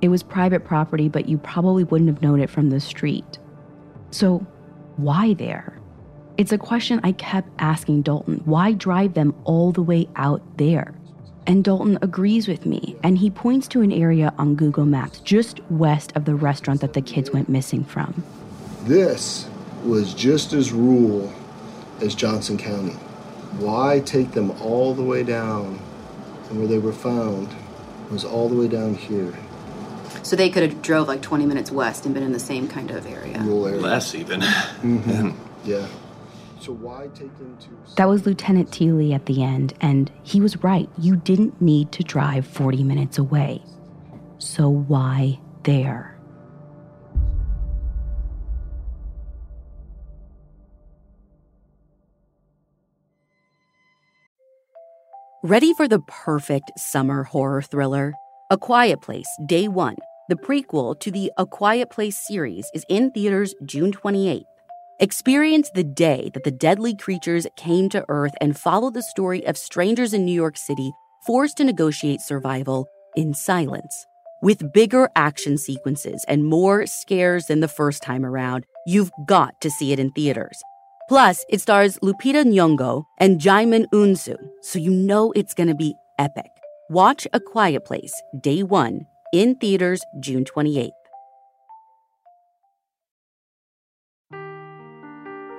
It 0.00 0.08
was 0.08 0.22
private 0.22 0.64
property, 0.64 1.10
but 1.10 1.28
you 1.28 1.36
probably 1.36 1.84
wouldn't 1.84 2.08
have 2.08 2.22
known 2.22 2.40
it 2.40 2.48
from 2.48 2.70
the 2.70 2.80
street. 2.80 3.38
So, 4.12 4.38
why 4.96 5.34
there? 5.34 5.78
It's 6.38 6.52
a 6.52 6.58
question 6.58 7.00
I 7.02 7.12
kept 7.12 7.50
asking 7.58 8.02
Dalton. 8.02 8.40
Why 8.46 8.72
drive 8.72 9.12
them 9.12 9.34
all 9.44 9.72
the 9.72 9.82
way 9.82 10.08
out 10.16 10.42
there? 10.56 10.94
And 11.50 11.64
Dalton 11.64 11.98
agrees 12.00 12.46
with 12.46 12.64
me, 12.64 12.94
and 13.02 13.18
he 13.18 13.28
points 13.28 13.66
to 13.70 13.80
an 13.80 13.90
area 13.90 14.32
on 14.38 14.54
Google 14.54 14.84
Maps 14.84 15.18
just 15.18 15.58
west 15.68 16.12
of 16.14 16.24
the 16.24 16.36
restaurant 16.36 16.80
that 16.80 16.92
the 16.92 17.02
kids 17.02 17.32
went 17.32 17.48
missing 17.48 17.82
from. 17.82 18.22
This 18.84 19.48
was 19.82 20.14
just 20.14 20.52
as 20.52 20.70
rural 20.70 21.32
as 22.00 22.14
Johnson 22.14 22.56
County. 22.56 22.92
Why 23.58 23.98
take 23.98 24.30
them 24.30 24.52
all 24.62 24.94
the 24.94 25.02
way 25.02 25.24
down 25.24 25.80
and 26.50 26.60
where 26.60 26.68
they 26.68 26.78
were 26.78 26.92
found 26.92 27.48
was 28.12 28.24
all 28.24 28.48
the 28.48 28.54
way 28.54 28.68
down 28.68 28.94
here. 28.94 29.36
So 30.22 30.36
they 30.36 30.50
could 30.50 30.62
have 30.62 30.82
drove 30.82 31.08
like 31.08 31.20
20 31.20 31.46
minutes 31.46 31.72
west 31.72 32.04
and 32.04 32.14
been 32.14 32.22
in 32.22 32.30
the 32.30 32.38
same 32.38 32.68
kind 32.68 32.92
of 32.92 33.06
area. 33.06 33.40
Rural 33.40 33.66
area. 33.66 33.80
Less 33.80 34.14
even. 34.14 34.40
Mhm. 34.40 35.34
Yeah. 35.64 35.88
So 36.60 36.72
why 36.72 37.08
take 37.14 37.36
them 37.38 37.56
to 37.56 37.94
That 37.96 38.06
was 38.06 38.26
Lieutenant 38.26 38.70
Teeley 38.70 39.14
at 39.14 39.24
the 39.24 39.42
end, 39.42 39.72
and 39.80 40.12
he 40.22 40.42
was 40.42 40.62
right. 40.62 40.90
You 40.98 41.16
didn't 41.16 41.60
need 41.62 41.90
to 41.92 42.02
drive 42.02 42.46
40 42.46 42.84
minutes 42.84 43.16
away. 43.16 43.62
So 44.36 44.68
why 44.68 45.40
there? 45.62 46.18
Ready 55.42 55.72
for 55.72 55.88
the 55.88 56.00
perfect 56.00 56.70
summer 56.76 57.22
horror 57.22 57.62
thriller? 57.62 58.12
A 58.50 58.58
Quiet 58.58 59.00
Place 59.00 59.28
Day 59.46 59.68
1, 59.68 59.96
the 60.28 60.34
prequel 60.34 61.00
to 61.00 61.10
the 61.10 61.32
A 61.38 61.46
Quiet 61.46 61.88
Place 61.88 62.18
series, 62.26 62.70
is 62.74 62.84
in 62.90 63.10
theaters 63.12 63.54
June 63.64 63.92
28th. 63.92 64.49
Experience 65.02 65.70
the 65.70 65.82
day 65.82 66.30
that 66.34 66.44
the 66.44 66.50
deadly 66.50 66.94
creatures 66.94 67.46
came 67.56 67.88
to 67.88 68.04
Earth 68.10 68.34
and 68.38 68.54
follow 68.54 68.90
the 68.90 69.02
story 69.02 69.46
of 69.46 69.56
strangers 69.56 70.12
in 70.12 70.26
New 70.26 70.34
York 70.34 70.58
City 70.58 70.92
forced 71.26 71.56
to 71.56 71.64
negotiate 71.64 72.20
survival 72.20 72.86
in 73.16 73.32
silence. 73.32 74.06
With 74.42 74.74
bigger 74.74 75.08
action 75.16 75.56
sequences 75.56 76.22
and 76.28 76.44
more 76.44 76.84
scares 76.84 77.46
than 77.46 77.60
the 77.60 77.66
first 77.66 78.02
time 78.02 78.26
around, 78.26 78.66
you've 78.86 79.10
got 79.24 79.58
to 79.62 79.70
see 79.70 79.92
it 79.92 79.98
in 79.98 80.10
theaters. 80.10 80.60
Plus, 81.08 81.46
it 81.48 81.62
stars 81.62 81.98
Lupita 82.00 82.44
Nyong'o 82.44 83.04
and 83.16 83.40
Djimon 83.40 83.86
Hounsou, 83.94 84.36
so 84.60 84.78
you 84.78 84.90
know 84.90 85.32
it's 85.32 85.54
going 85.54 85.70
to 85.70 85.74
be 85.74 85.94
epic. 86.18 86.50
Watch 86.90 87.26
A 87.32 87.40
Quiet 87.40 87.86
Place, 87.86 88.12
Day 88.38 88.62
1, 88.62 89.06
in 89.32 89.54
theaters 89.54 90.02
June 90.20 90.44
28th. 90.44 90.99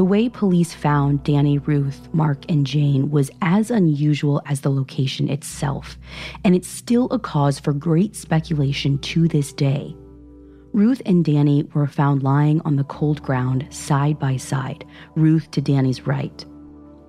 The 0.00 0.04
way 0.04 0.30
police 0.30 0.72
found 0.72 1.24
Danny, 1.24 1.58
Ruth, 1.58 2.08
Mark, 2.14 2.50
and 2.50 2.66
Jane 2.66 3.10
was 3.10 3.30
as 3.42 3.70
unusual 3.70 4.40
as 4.46 4.62
the 4.62 4.70
location 4.70 5.28
itself, 5.28 5.98
and 6.42 6.54
it's 6.54 6.68
still 6.68 7.06
a 7.10 7.18
cause 7.18 7.60
for 7.60 7.74
great 7.74 8.16
speculation 8.16 8.96
to 9.00 9.28
this 9.28 9.52
day. 9.52 9.94
Ruth 10.72 11.02
and 11.04 11.22
Danny 11.22 11.64
were 11.74 11.86
found 11.86 12.22
lying 12.22 12.62
on 12.62 12.76
the 12.76 12.84
cold 12.84 13.22
ground 13.22 13.66
side 13.68 14.18
by 14.18 14.38
side, 14.38 14.86
Ruth 15.16 15.50
to 15.50 15.60
Danny's 15.60 16.06
right. 16.06 16.46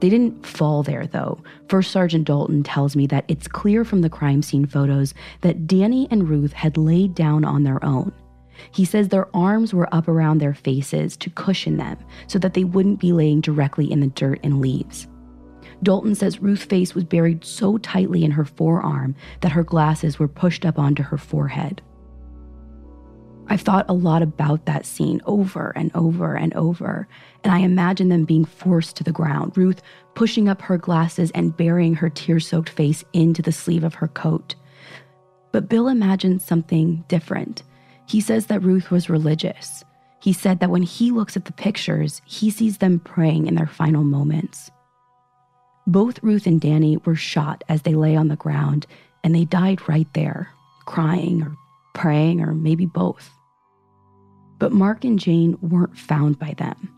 They 0.01 0.10
didn't 0.10 0.45
fall 0.45 0.84
there, 0.84 1.08
though. 1.08 1.41
First 1.69 1.91
Sergeant 1.91 2.27
Dalton 2.27 2.62
tells 2.62 2.97
me 2.97 3.08
that 3.08 3.23
it's 3.30 3.47
clear 3.47 3.86
from 3.86 4.01
the 4.01 4.10
crime 4.10 4.41
scene 4.41 4.65
photos 4.65 5.13
that 5.39 5.65
Danny 5.65 6.10
and 6.12 6.27
Ruth 6.27 6.51
had 6.51 6.75
laid 6.75 7.15
down 7.15 7.45
on 7.45 7.63
their 7.63 7.82
own. 7.86 8.12
He 8.71 8.86
says 8.86 9.10
their 9.10 9.34
arms 9.36 9.74
were 9.74 9.93
up 9.93 10.08
around 10.08 10.38
their 10.38 10.54
faces 10.54 11.17
to 11.17 11.30
cushion 11.32 11.78
them 11.78 11.97
so 12.28 12.39
that 12.39 12.54
they 12.54 12.63
wouldn't 12.63 13.00
be 13.00 13.12
laying 13.12 13.41
directly 13.41 13.91
in 13.91 14.00
the 14.00 14.08
dirt 14.08 14.39
and 14.43 14.62
leaves. 14.62 15.08
Dalton 15.84 16.13
says 16.13 16.41
Ruth's 16.41 16.65
face 16.65 16.93
was 16.93 17.04
buried 17.04 17.43
so 17.43 17.78
tightly 17.78 18.24
in 18.24 18.32
her 18.32 18.45
forearm 18.45 19.15
that 19.41 19.52
her 19.54 19.63
glasses 19.63 20.19
were 20.19 20.28
pushed 20.28 20.65
up 20.65 20.78
onto 20.78 21.04
her 21.04 21.17
forehead. 21.17 21.82
I've 23.47 23.62
thought 23.62 23.89
a 23.89 23.93
lot 23.93 24.21
about 24.21 24.65
that 24.65 24.86
scene 24.86 25.21
over 25.26 25.74
and 25.76 25.91
over 25.93 26.36
and 26.36 26.54
over, 26.54 27.08
and 27.43 27.52
I 27.52 27.60
imagine 27.60 28.08
them 28.08 28.24
being 28.24 28.45
forced 28.45 28.95
to 28.95 29.04
the 29.04 29.12
ground, 29.12 29.58
Ruth 29.58 29.82
pushing 30.13 30.47
up 30.47 30.62
her 30.62 30.78
glasses 30.78 31.32
and 31.32 31.58
burying 31.58 31.95
her 31.95 32.10
tear 32.10 32.39
soaked 32.39 32.69
face 32.69 33.04
into 33.12 33.41
the 33.41 33.52
sleeve 33.52 33.84
of 33.84 33.95
her 33.95 34.08
coat. 34.08 34.56
But 35.52 35.67
Bill 35.67 35.89
imagines 35.89 36.45
something 36.45 37.04
different. 37.10 37.63
He 38.12 38.19
says 38.19 38.47
that 38.47 38.62
Ruth 38.62 38.91
was 38.91 39.10
religious. 39.10 39.86
He 40.21 40.34
said 40.34 40.60
that 40.60 40.69
when 40.69 40.84
he 40.84 41.12
looks 41.12 41.38
at 41.38 41.45
the 41.45 41.54
pictures, 41.54 42.21
he 42.26 42.50
sees 42.50 42.80
them 42.80 43.00
praying 43.00 43.47
in 43.47 43.56
their 43.56 43.67
final 43.67 44.04
moments. 44.04 44.69
Both 45.88 46.21
Ruth 46.21 46.45
and 46.45 46.60
Danny 46.60 46.97
were 46.97 47.15
shot 47.15 47.63
as 47.69 47.84
they 47.84 47.95
lay 47.95 48.17
on 48.17 48.28
the 48.28 48.36
ground, 48.36 48.86
and 49.24 49.34
they 49.34 49.45
died 49.45 49.88
right 49.88 50.13
there, 50.13 50.50
crying 50.86 51.41
or 51.41 51.56
praying 51.93 52.41
or 52.41 52.54
maybe 52.54 52.86
both. 52.86 53.32
But 54.60 54.74
Mark 54.74 55.06
and 55.06 55.17
Jane 55.17 55.58
weren't 55.62 55.97
found 55.97 56.38
by 56.38 56.54
them, 56.58 56.93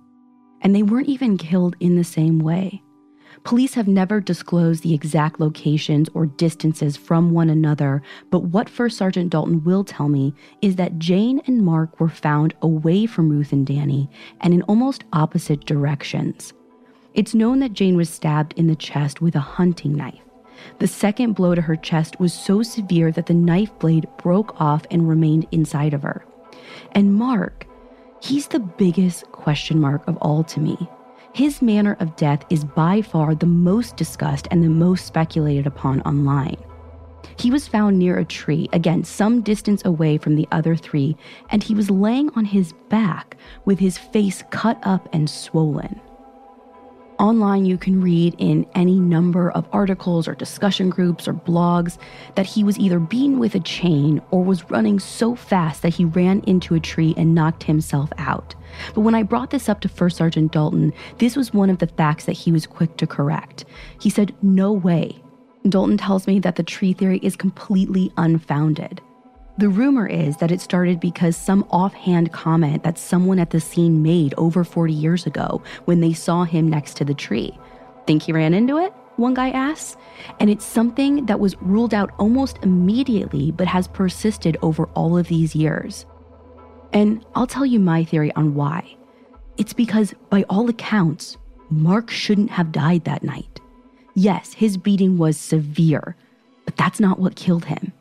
and 0.62 0.74
they 0.74 0.82
weren't 0.82 1.10
even 1.10 1.38
killed 1.38 1.76
in 1.80 1.96
the 1.96 2.04
same 2.04 2.40
way. 2.40 2.82
Police 3.44 3.74
have 3.74 3.90
never 3.90 4.22
disclosed 4.22 4.84
the 4.84 4.94
exact 4.94 5.40
locations 5.40 6.08
or 6.14 6.28
distances 6.28 6.96
from 6.96 7.32
one 7.32 7.50
another, 7.50 8.02
but 8.30 8.46
what 8.46 8.70
First 8.70 8.98
Sergeant 8.98 9.32
Dalton 9.32 9.64
will 9.66 9.84
tell 9.84 10.08
me 10.08 10.34
is 10.62 10.78
that 10.78 10.98
Jane 10.98 11.42
and 11.46 11.66
Mark 11.66 12.00
were 12.00 12.08
found 12.08 12.54
away 12.62 13.06
from 13.06 13.30
Ruth 13.30 13.52
and 13.52 13.68
Danny 13.68 14.10
and 14.40 14.54
in 14.54 14.62
almost 14.64 15.04
opposite 15.12 15.66
directions. 15.66 16.54
It's 17.14 17.36
known 17.36 17.60
that 17.60 17.74
Jane 17.74 17.98
was 17.98 18.10
stabbed 18.10 18.54
in 18.58 18.68
the 18.68 18.78
chest 18.78 19.22
with 19.22 19.36
a 19.36 19.42
hunting 19.42 19.94
knife. 19.94 20.22
The 20.80 20.88
second 20.88 21.34
blow 21.34 21.54
to 21.54 21.62
her 21.62 21.76
chest 21.76 22.20
was 22.22 22.34
so 22.34 22.64
severe 22.64 23.12
that 23.12 23.26
the 23.26 23.34
knife 23.34 23.78
blade 23.78 24.08
broke 24.20 24.60
off 24.62 24.86
and 24.90 25.08
remained 25.08 25.48
inside 25.52 25.94
of 25.94 26.04
her. 26.04 26.24
And 26.94 27.16
Mark, 27.16 27.68
he's 28.22 28.48
the 28.48 28.60
biggest 28.60 29.30
question 29.34 29.82
mark 29.82 30.08
of 30.08 30.18
all 30.18 30.46
to 30.46 30.62
me. 30.62 30.78
His 31.34 31.64
manner 31.64 31.98
of 32.00 32.16
death 32.16 32.46
is 32.52 32.64
by 32.64 33.02
far 33.02 33.34
the 33.34 33.48
most 33.48 33.98
discussed 33.98 34.48
and 34.52 34.64
the 34.64 34.70
most 34.70 35.08
speculated 35.08 35.66
upon 35.66 36.02
online. 36.02 36.58
He 37.40 37.50
was 37.50 37.68
found 37.68 37.98
near 37.98 38.20
a 38.20 38.26
tree, 38.26 38.70
again, 38.72 39.04
some 39.04 39.42
distance 39.42 39.82
away 39.84 40.20
from 40.20 40.36
the 40.36 40.48
other 40.52 40.76
three, 40.76 41.18
and 41.50 41.64
he 41.64 41.74
was 41.74 41.90
laying 41.90 42.30
on 42.36 42.46
his 42.46 42.74
back 42.90 43.36
with 43.66 43.80
his 43.80 43.98
face 43.98 44.44
cut 44.52 44.78
up 44.84 45.10
and 45.12 45.28
swollen. 45.28 46.00
Online, 47.18 47.66
you 47.66 47.80
can 47.80 48.00
read 48.00 48.36
in 48.38 48.68
any 48.76 49.00
number 49.00 49.50
of 49.52 49.68
articles 49.72 50.28
or 50.28 50.36
discussion 50.36 50.92
groups 50.92 51.28
or 51.28 51.34
blogs 51.34 51.98
that 52.36 52.46
he 52.46 52.64
was 52.64 52.78
either 52.78 53.00
beaten 53.00 53.40
with 53.40 53.56
a 53.56 53.60
chain 53.60 54.22
or 54.30 54.44
was 54.44 54.70
running 54.70 55.00
so 55.00 55.34
fast 55.34 55.82
that 55.82 55.96
he 55.96 56.06
ran 56.06 56.42
into 56.42 56.76
a 56.76 56.80
tree 56.80 57.16
and 57.18 57.34
knocked 57.34 57.64
himself 57.64 58.12
out. 58.20 58.54
But 58.94 59.02
when 59.02 59.16
I 59.16 59.24
brought 59.24 59.52
this 59.52 59.70
up 59.70 59.82
to 59.82 59.90
First 59.90 60.18
Sergeant 60.18 60.52
Dalton, 60.52 60.94
this 61.18 61.36
was 61.36 61.54
one 61.54 61.70
of 61.70 61.80
the 61.80 61.88
facts 61.88 62.26
that 62.26 62.34
he 62.34 62.52
was 62.52 62.68
quick 62.68 62.98
to 62.98 63.08
correct. 63.08 63.66
He 64.00 64.10
said, 64.10 64.36
No 64.42 64.72
way. 64.72 65.22
Dalton 65.68 65.98
tells 65.98 66.28
me 66.28 66.40
that 66.40 66.56
the 66.56 66.64
tree 66.64 66.94
theory 66.94 67.20
is 67.24 67.36
completely 67.36 68.12
unfounded. 68.18 69.02
The 69.58 69.70
rumor 69.70 70.08
is 70.08 70.38
that 70.38 70.52
it 70.52 70.62
started 70.62 71.00
because 71.00 71.38
some 71.38 71.66
offhand 71.70 72.34
comment 72.34 72.84
that 72.84 72.98
someone 72.98 73.38
at 73.38 73.52
the 73.52 73.62
scene 73.62 74.02
made 74.02 74.34
over 74.36 74.64
40 74.64 74.92
years 74.92 75.28
ago 75.28 75.62
when 75.86 76.02
they 76.02 76.12
saw 76.12 76.44
him 76.44 76.68
next 76.68 76.98
to 76.98 77.06
the 77.06 77.14
tree. 77.14 77.58
Think 78.08 78.24
he 78.24 78.34
ran 78.34 78.56
into 78.56 78.78
it? 78.78 78.92
One 79.18 79.36
guy 79.36 79.52
asks. 79.52 79.96
And 80.40 80.50
it's 80.50 80.66
something 80.66 81.28
that 81.28 81.40
was 81.40 81.56
ruled 81.62 81.94
out 81.94 82.12
almost 82.18 82.58
immediately 82.64 83.52
but 83.52 83.68
has 83.68 83.88
persisted 83.88 84.58
over 84.64 84.88
all 84.96 85.18
of 85.18 85.28
these 85.28 85.56
years. 85.56 86.08
And 86.94 87.26
I'll 87.36 87.48
tell 87.48 87.66
you 87.66 87.80
my 87.80 88.04
theory 88.04 88.32
on 88.36 88.54
why. 88.54 88.96
It's 89.58 89.74
because, 89.74 90.14
by 90.30 90.44
all 90.44 90.70
accounts, 90.70 91.38
Mark 91.70 92.10
shouldn't 92.12 92.52
have 92.52 92.72
died 92.72 93.04
that 93.06 93.24
night. 93.24 93.60
Yes, 94.14 94.54
his 94.54 94.78
beating 94.78 95.18
was 95.18 95.38
severe, 95.38 96.16
but 96.66 96.78
that's 96.78 97.00
not 97.00 97.20
what 97.20 97.36
killed 97.36 97.66
him. 97.66 97.92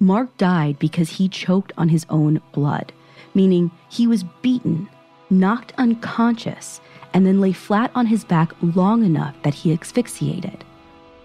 Mark 0.00 0.36
died 0.36 0.78
because 0.80 1.08
he 1.10 1.28
choked 1.28 1.72
on 1.78 1.88
his 1.88 2.04
own 2.10 2.42
blood, 2.52 2.92
meaning 3.34 3.70
he 3.88 4.08
was 4.08 4.24
beaten, 4.42 4.88
knocked 5.30 5.72
unconscious, 5.78 6.80
and 7.12 7.24
then 7.24 7.40
lay 7.40 7.52
flat 7.52 7.92
on 7.94 8.06
his 8.06 8.24
back 8.24 8.52
long 8.60 9.04
enough 9.04 9.34
that 9.42 9.54
he 9.54 9.72
asphyxiated. 9.72 10.64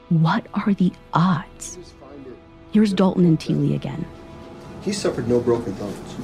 What 0.10 0.45
are 0.54 0.74
the 0.76 0.93
odds? 1.13 1.80
Here's 2.72 2.93
Dalton 2.93 3.26
and 3.26 3.39
Teely 3.39 3.74
again. 3.74 4.06
He 4.84 4.93
suffered 4.93 5.28
no 5.28 5.39
broken 5.39 5.74
bones. 5.74 6.15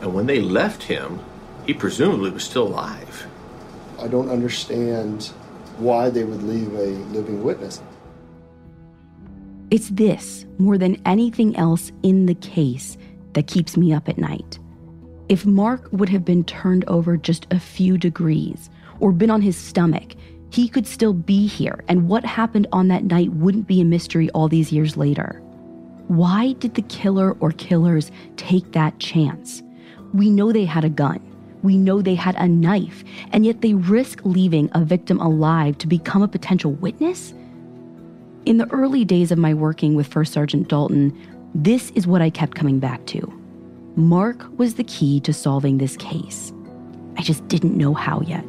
And 0.00 0.14
when 0.14 0.26
they 0.26 0.40
left 0.40 0.82
him, 0.82 1.20
he 1.66 1.74
presumably 1.74 2.30
was 2.30 2.44
still 2.44 2.66
alive. 2.66 3.26
I 3.98 4.08
don't 4.08 4.30
understand 4.30 5.26
why 5.76 6.10
they 6.10 6.24
would 6.24 6.42
leave 6.42 6.72
a 6.74 6.86
living 7.12 7.42
witness. 7.42 7.82
It's 9.70 9.90
this, 9.90 10.46
more 10.58 10.78
than 10.78 11.00
anything 11.06 11.54
else 11.56 11.92
in 12.02 12.26
the 12.26 12.34
case, 12.34 12.96
that 13.34 13.46
keeps 13.46 13.76
me 13.76 13.92
up 13.92 14.08
at 14.08 14.18
night. 14.18 14.58
If 15.28 15.46
Mark 15.46 15.88
would 15.92 16.08
have 16.08 16.24
been 16.24 16.42
turned 16.44 16.84
over 16.88 17.16
just 17.16 17.46
a 17.52 17.60
few 17.60 17.96
degrees 17.96 18.68
or 18.98 19.12
been 19.12 19.30
on 19.30 19.42
his 19.42 19.56
stomach, 19.56 20.14
he 20.50 20.68
could 20.68 20.86
still 20.86 21.12
be 21.12 21.46
here, 21.46 21.84
and 21.86 22.08
what 22.08 22.24
happened 22.24 22.66
on 22.72 22.88
that 22.88 23.04
night 23.04 23.30
wouldn't 23.34 23.68
be 23.68 23.80
a 23.80 23.84
mystery 23.84 24.28
all 24.30 24.48
these 24.48 24.72
years 24.72 24.96
later. 24.96 25.40
Why 26.08 26.54
did 26.54 26.74
the 26.74 26.82
killer 26.82 27.36
or 27.38 27.52
killers 27.52 28.10
take 28.36 28.72
that 28.72 28.98
chance? 28.98 29.62
We 30.12 30.30
know 30.30 30.52
they 30.52 30.64
had 30.64 30.84
a 30.84 30.88
gun. 30.88 31.20
We 31.62 31.76
know 31.76 32.00
they 32.00 32.14
had 32.14 32.36
a 32.36 32.48
knife, 32.48 33.04
and 33.32 33.44
yet 33.44 33.60
they 33.60 33.74
risk 33.74 34.20
leaving 34.24 34.70
a 34.72 34.84
victim 34.84 35.20
alive 35.20 35.76
to 35.78 35.86
become 35.86 36.22
a 36.22 36.28
potential 36.28 36.72
witness? 36.72 37.34
In 38.46 38.56
the 38.56 38.70
early 38.72 39.04
days 39.04 39.30
of 39.30 39.38
my 39.38 39.52
working 39.52 39.94
with 39.94 40.06
First 40.06 40.32
Sergeant 40.32 40.68
Dalton, 40.68 41.16
this 41.54 41.90
is 41.90 42.06
what 42.06 42.22
I 42.22 42.30
kept 42.30 42.54
coming 42.54 42.78
back 42.78 43.04
to. 43.06 43.20
Mark 43.96 44.46
was 44.58 44.74
the 44.74 44.84
key 44.84 45.20
to 45.20 45.32
solving 45.32 45.78
this 45.78 45.96
case. 45.96 46.52
I 47.18 47.22
just 47.22 47.46
didn't 47.48 47.76
know 47.76 47.92
how 47.92 48.22
yet. 48.22 48.44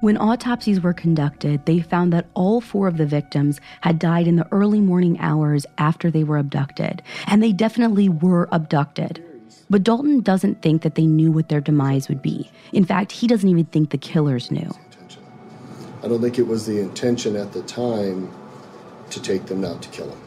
When 0.00 0.16
autopsies 0.16 0.80
were 0.80 0.94
conducted, 0.94 1.66
they 1.66 1.80
found 1.80 2.10
that 2.14 2.24
all 2.32 2.62
four 2.62 2.88
of 2.88 2.96
the 2.96 3.04
victims 3.04 3.60
had 3.82 3.98
died 3.98 4.26
in 4.26 4.36
the 4.36 4.48
early 4.50 4.80
morning 4.80 5.20
hours 5.20 5.66
after 5.76 6.10
they 6.10 6.24
were 6.24 6.38
abducted, 6.38 7.02
and 7.26 7.42
they 7.42 7.52
definitely 7.52 8.08
were 8.08 8.48
abducted. 8.50 9.22
But 9.68 9.82
Dalton 9.82 10.20
doesn't 10.20 10.62
think 10.62 10.80
that 10.82 10.94
they 10.94 11.04
knew 11.04 11.30
what 11.30 11.50
their 11.50 11.60
demise 11.60 12.08
would 12.08 12.22
be. 12.22 12.50
In 12.72 12.86
fact, 12.86 13.12
he 13.12 13.26
doesn't 13.26 13.48
even 13.48 13.66
think 13.66 13.90
the 13.90 13.98
killers 13.98 14.50
knew. 14.50 14.70
I 16.02 16.08
don't 16.08 16.22
think 16.22 16.38
it 16.38 16.46
was 16.46 16.64
the 16.64 16.80
intention 16.80 17.36
at 17.36 17.52
the 17.52 17.62
time 17.62 18.30
to 19.10 19.20
take 19.20 19.46
them, 19.46 19.60
not 19.60 19.82
to 19.82 19.90
kill 19.90 20.06
them. 20.06 20.20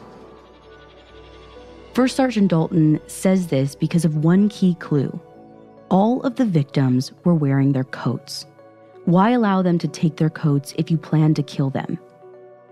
First 1.94 2.14
Sergeant 2.14 2.48
Dalton 2.48 3.00
says 3.08 3.48
this 3.48 3.74
because 3.74 4.04
of 4.04 4.18
one 4.18 4.48
key 4.50 4.76
clue. 4.76 5.20
All 5.90 6.22
of 6.22 6.36
the 6.36 6.44
victims 6.44 7.12
were 7.24 7.34
wearing 7.34 7.72
their 7.72 7.84
coats. 7.84 8.46
Why 9.06 9.30
allow 9.30 9.60
them 9.60 9.78
to 9.78 9.88
take 9.88 10.16
their 10.16 10.30
coats 10.30 10.74
if 10.78 10.90
you 10.90 10.96
plan 10.96 11.34
to 11.34 11.42
kill 11.42 11.70
them? 11.70 11.98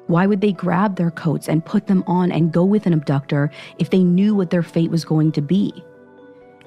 Why 0.07 0.27
would 0.27 0.41
they 0.41 0.53
grab 0.53 0.97
their 0.97 1.11
coats 1.11 1.49
and 1.49 1.65
put 1.65 1.87
them 1.87 2.03
on 2.07 2.33
and 2.33 2.53
go 2.53 2.65
with 2.65 2.87
an 2.87 2.93
abductor 2.93 3.51
if 3.79 3.91
they 3.91 4.03
knew 4.03 4.35
what 4.35 4.51
their 4.51 4.63
fate 4.63 4.91
was 4.91 5.05
going 5.05 5.33
to 5.33 5.43
be? 5.43 5.85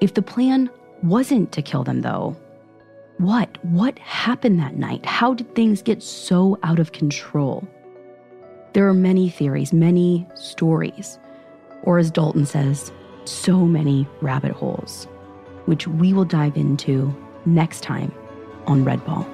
If 0.00 0.14
the 0.14 0.22
plan 0.22 0.70
wasn't 1.02 1.52
to 1.52 1.62
kill 1.62 1.84
them, 1.84 2.02
though, 2.02 2.36
what? 3.18 3.58
What 3.64 3.98
happened 3.98 4.58
that 4.60 4.76
night? 4.76 5.04
How 5.04 5.34
did 5.34 5.54
things 5.54 5.82
get 5.82 6.02
so 6.02 6.58
out 6.62 6.78
of 6.78 6.92
control? 6.92 7.66
There 8.72 8.88
are 8.88 8.94
many 8.94 9.28
theories, 9.30 9.72
many 9.72 10.26
stories, 10.34 11.18
or 11.82 11.98
as 11.98 12.10
Dalton 12.10 12.46
says, 12.46 12.92
so 13.24 13.64
many 13.64 14.06
rabbit 14.20 14.52
holes, 14.52 15.06
which 15.64 15.88
we 15.88 16.12
will 16.12 16.24
dive 16.24 16.56
into 16.56 17.14
next 17.46 17.82
time 17.82 18.12
on 18.66 18.84
Red 18.84 19.04
Ball. 19.04 19.26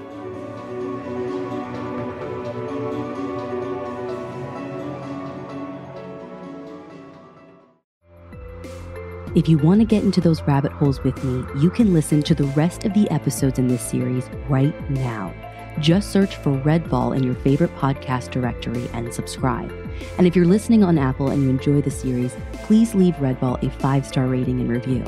If 9.35 9.49
you 9.49 9.57
want 9.57 9.81
to 9.81 9.87
get 9.87 10.05
into 10.05 10.21
those 10.21 10.43
rabbit 10.43 10.73
holes 10.73 11.03
with 11.03 11.25
me, 11.25 11.43
you 11.59 11.71
can 11.71 11.95
listen 11.95 12.23
to 12.25 12.35
the 12.35 12.45
rest 12.45 12.85
of 12.85 12.93
the 12.93 13.11
episodes 13.11 13.59
in 13.59 13.67
this 13.67 13.81
series 13.81 14.29
right 14.47 14.79
now. 14.91 15.33
Just 15.81 16.13
search 16.13 16.37
for 16.37 16.51
Red 16.51 16.91
Ball 16.91 17.15
in 17.15 17.23
your 17.23 17.35
favorite 17.37 17.75
podcast 17.77 18.31
directory 18.31 18.87
and 18.93 19.13
subscribe. 19.13 19.73
And 20.19 20.27
if 20.27 20.37
you're 20.37 20.45
listening 20.45 20.85
on 20.85 20.99
Apple 20.99 21.31
and 21.31 21.43
you 21.43 21.49
enjoy 21.49 21.81
the 21.81 21.91
series, 21.91 22.37
please 22.53 22.95
leave 22.95 23.19
Red 23.21 23.41
Ball 23.41 23.59
a 23.63 23.71
five 23.71 24.07
star 24.07 24.27
rating 24.27 24.61
and 24.61 24.69
review. 24.69 25.03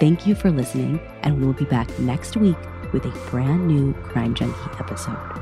Thank 0.00 0.26
you 0.26 0.34
for 0.34 0.50
listening, 0.50 0.98
and 1.22 1.38
we 1.38 1.46
will 1.46 1.52
be 1.52 1.64
back 1.64 1.96
next 2.00 2.36
week 2.36 2.58
with 2.92 3.04
a 3.04 3.30
brand 3.30 3.68
new 3.68 3.92
Crime 4.02 4.34
Junkie 4.34 4.58
episode. 4.80 5.41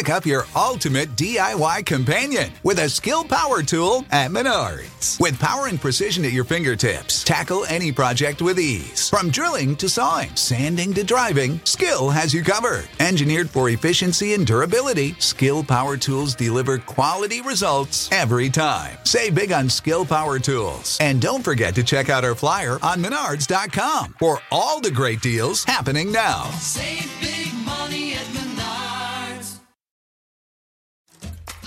Pick 0.00 0.08
up 0.08 0.24
your 0.24 0.46
ultimate 0.56 1.14
DIY 1.14 1.84
companion 1.84 2.50
with 2.62 2.78
a 2.78 2.88
Skil 2.88 3.22
power 3.22 3.62
tool 3.62 4.02
at 4.10 4.30
Menards. 4.30 5.20
With 5.20 5.38
power 5.38 5.66
and 5.66 5.78
precision 5.78 6.24
at 6.24 6.32
your 6.32 6.44
fingertips, 6.44 7.22
tackle 7.22 7.66
any 7.66 7.92
project 7.92 8.40
with 8.40 8.58
ease. 8.58 9.10
From 9.10 9.28
drilling 9.28 9.76
to 9.76 9.90
sawing, 9.90 10.34
sanding 10.36 10.94
to 10.94 11.04
driving, 11.04 11.60
Skil 11.64 12.08
has 12.08 12.32
you 12.32 12.42
covered. 12.42 12.88
Engineered 12.98 13.50
for 13.50 13.68
efficiency 13.68 14.32
and 14.32 14.46
durability, 14.46 15.14
Skil 15.18 15.62
Power 15.62 15.98
Tools 15.98 16.34
deliver 16.34 16.78
quality 16.78 17.42
results 17.42 18.10
every 18.10 18.48
time. 18.48 18.96
Save 19.04 19.34
big 19.34 19.52
on 19.52 19.68
Skil 19.68 20.06
Power 20.06 20.38
Tools. 20.38 20.96
And 21.02 21.20
don't 21.20 21.44
forget 21.44 21.74
to 21.74 21.84
check 21.84 22.08
out 22.08 22.24
our 22.24 22.34
flyer 22.34 22.78
on 22.82 23.02
menards.com 23.02 24.14
for 24.18 24.40
all 24.50 24.80
the 24.80 24.90
great 24.90 25.20
deals 25.20 25.62
happening 25.62 26.10
now. 26.10 26.44
Save 26.52 27.20
big 27.20 27.49